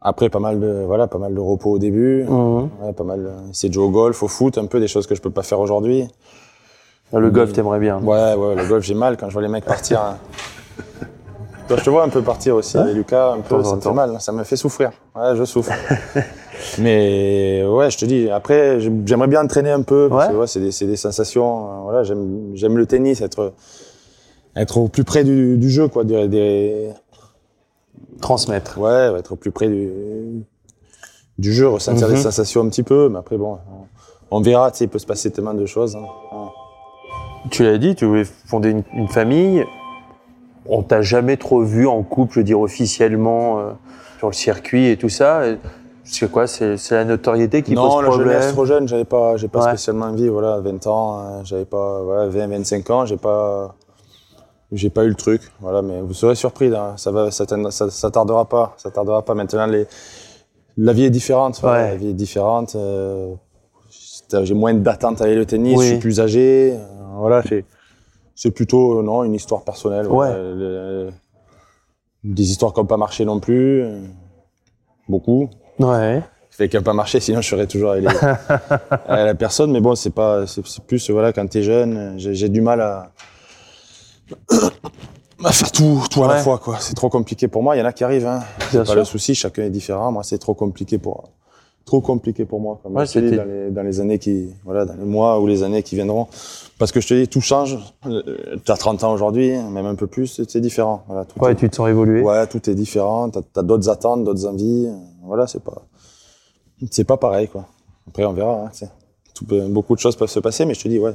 [0.00, 2.24] Après, pas mal de, voilà, pas mal de repos au début.
[2.24, 2.68] Mhm.
[2.82, 5.14] Ouais, pas mal, essayer de jouer au golf, au foot, un peu des choses que
[5.14, 6.06] je peux pas faire aujourd'hui.
[7.12, 7.98] Le golf, t'aimerais bien.
[8.02, 10.00] Ouais, ouais, le golf, j'ai mal quand je vois les mecs partir.
[10.00, 10.18] hein.
[11.68, 13.92] Toi, je te vois un peu partir aussi, Lucas, un peu, temps ça me fait
[13.92, 14.92] mal, ça me fait souffrir.
[15.16, 15.72] Ouais, je souffre.
[16.78, 20.32] Mais ouais, je te dis, après, j'aime- j'aimerais bien entraîner un peu, parce Ouais.
[20.34, 21.66] que ouais, c'est des, des sensations.
[21.66, 23.52] euh, Voilà, j'aime j'aime le tennis, être,
[24.54, 26.04] être au plus près du, du jeu, quoi.
[26.04, 26.90] Des, des-
[28.20, 28.78] Transmettre.
[28.78, 29.90] ouais, être au plus près du,
[31.38, 32.14] du jeu, ressentir Mhm.
[32.14, 33.58] des sensations un petit peu, mais après, bon,
[34.30, 35.96] on, on verra, tu sais, il peut se passer tellement de choses.
[35.96, 36.00] hein.
[36.32, 36.48] Ouais.
[37.50, 39.64] Tu l'as dit, tu voulais fonder une, une famille.
[40.68, 43.70] On t'a jamais trop vu en couple, je veux dire officiellement, euh,
[44.18, 45.42] sur le circuit et tout ça.
[46.02, 48.28] C'est quoi C'est la notoriété qui non, pose la problème?
[48.32, 49.68] jeunesse, trop jeune, j'avais pas, j'ai pas Ouais.
[49.70, 53.74] spécialement envie, voilà, 20 ans, euh, j'avais pas, voilà, 20, 25 ans, j'ai pas,
[54.72, 57.70] j'ai pas eu le truc, voilà, mais vous serez surpris, là, ça va, ça, t'en-
[57.70, 59.34] ça, ça tardera pas, ça tardera pas.
[59.34, 59.86] Maintenant, les,
[60.76, 61.90] la vie est différente, Ouais.
[61.90, 63.34] la vie est différente, euh,
[64.42, 65.84] j'ai moins d'attentes avec le tennis, Oui.
[65.84, 66.78] je suis plus âgé, euh,
[67.18, 67.42] voilà,
[68.34, 70.38] c'est, plutôt, euh, non, une histoire personnelle, voilà, Ouais.
[70.54, 71.10] le-
[72.24, 74.00] des histoires qui n'ont pas marché non plus, euh,
[75.08, 75.48] beaucoup
[75.78, 76.22] Ouais.
[76.50, 78.18] fait qu'elle n'a pas marché, sinon je serais toujours avec, les-
[79.06, 79.70] avec la personne.
[79.70, 83.12] Mais bon, c'est pas, c'est plus voilà quand t'es jeune, j'ai du mal à,
[85.44, 86.34] à faire tout, tout à Ouais.
[86.34, 86.78] la fois quoi.
[86.80, 87.76] C'est trop compliqué pour moi.
[87.76, 88.40] Il y en a qui arrivent, hein.
[88.70, 88.94] C'est pas sûr.
[88.96, 89.34] le souci.
[89.34, 90.12] Chacun est différent.
[90.12, 91.30] Moi, c'est trop compliqué pour,
[91.84, 92.80] trop compliqué pour moi.
[92.82, 95.62] Comme Ouais, c'était- dans les, dans les années qui, voilà, dans les mois ou les
[95.62, 96.26] années qui viendront.
[96.78, 97.78] Parce que je te dis, tout change.
[98.64, 101.04] T'as 30 ans aujourd'hui, même un peu plus, c'est différent.
[101.06, 102.20] Voilà, tout Ouais, est- tu te sens évoluer.
[102.22, 103.30] Ouais, tout est différent.
[103.30, 104.88] T'as as, d'autres attentes, d'autres envies.
[105.24, 105.82] Voilà, c'est pas,
[106.90, 107.66] c'est pas pareil, quoi.
[108.08, 108.66] Après, on verra.
[108.66, 108.86] Hein.
[109.34, 111.14] Tout beaucoup de choses peuvent se passer, mais je te dis, ouais.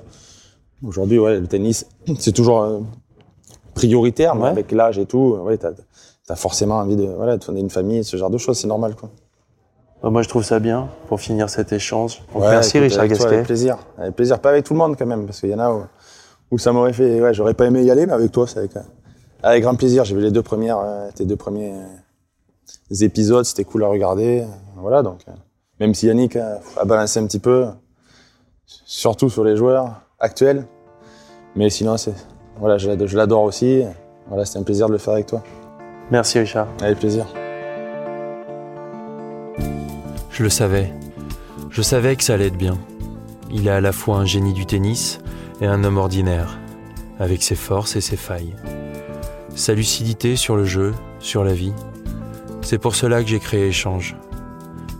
[0.85, 1.85] Aujourd'hui, ouais, le tennis,
[2.19, 2.79] c'est toujours euh,
[3.73, 4.49] prioritaire, mais Ouais.
[4.49, 5.71] avec l'âge et tout, ouais, t'as
[6.29, 8.95] as forcément envie de, voilà, de fonder une famille, ce genre de choses, c'est normal,
[8.95, 9.09] quoi.
[10.01, 12.21] Bah, Moi, je trouve ça bien pour finir cet échange.
[12.33, 13.35] Donc, Ouais, merci écoute, Richard avec toi, Gasquet.
[13.35, 13.77] Avec plaisir.
[13.97, 14.39] Avec plaisir.
[14.39, 15.81] Pas avec tout le monde, quand même, parce qu'il y en a où,
[16.51, 18.75] où ça m'aurait fait, ouais, j'aurais pas aimé y aller, mais avec toi, c'est avec,
[18.77, 18.81] euh,
[19.43, 20.05] avec grand plaisir.
[20.05, 24.45] J'ai vu les deux premières, euh, tes deux premiers euh, épisodes, c'était cool à regarder.
[24.77, 25.31] Voilà, donc, euh,
[25.81, 27.65] même si Yannick a balancé un petit peu,
[28.65, 30.65] surtout sur les joueurs actuels.
[31.55, 32.13] Mais sinon, c'est,
[32.57, 33.83] voilà, je l'adore aussi.
[34.27, 35.43] Voilà, c'était un plaisir de le faire avec toi.
[36.09, 36.67] Merci Richard.
[36.81, 37.25] Avec plaisir.
[40.29, 40.93] Je le savais.
[41.69, 42.77] Je savais que ça allait être bien.
[43.51, 45.19] Il est à la fois un génie du tennis
[45.59, 46.59] et un homme ordinaire,
[47.19, 48.55] avec ses forces et ses failles.
[49.55, 51.73] Sa lucidité sur le jeu, sur la vie.
[52.61, 54.15] C'est pour cela que j'ai créé Échange.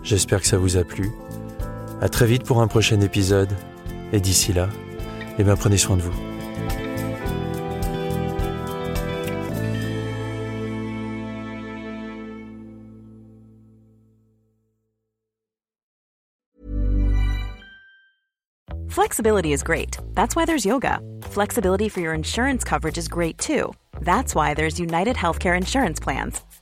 [0.02, 1.12] J'espère que ça vous a plu.
[2.00, 3.52] À très vite pour un prochain épisode.
[4.12, 4.68] Et d'ici là,
[5.38, 6.32] eh bien prenez soin de vous.
[18.88, 19.96] Flexibility is great.
[20.12, 21.00] That's why there's yoga.
[21.22, 23.72] Flexibility for your insurance coverage is great too.
[24.02, 26.42] That's why there's United Healthcare Insurance Plans.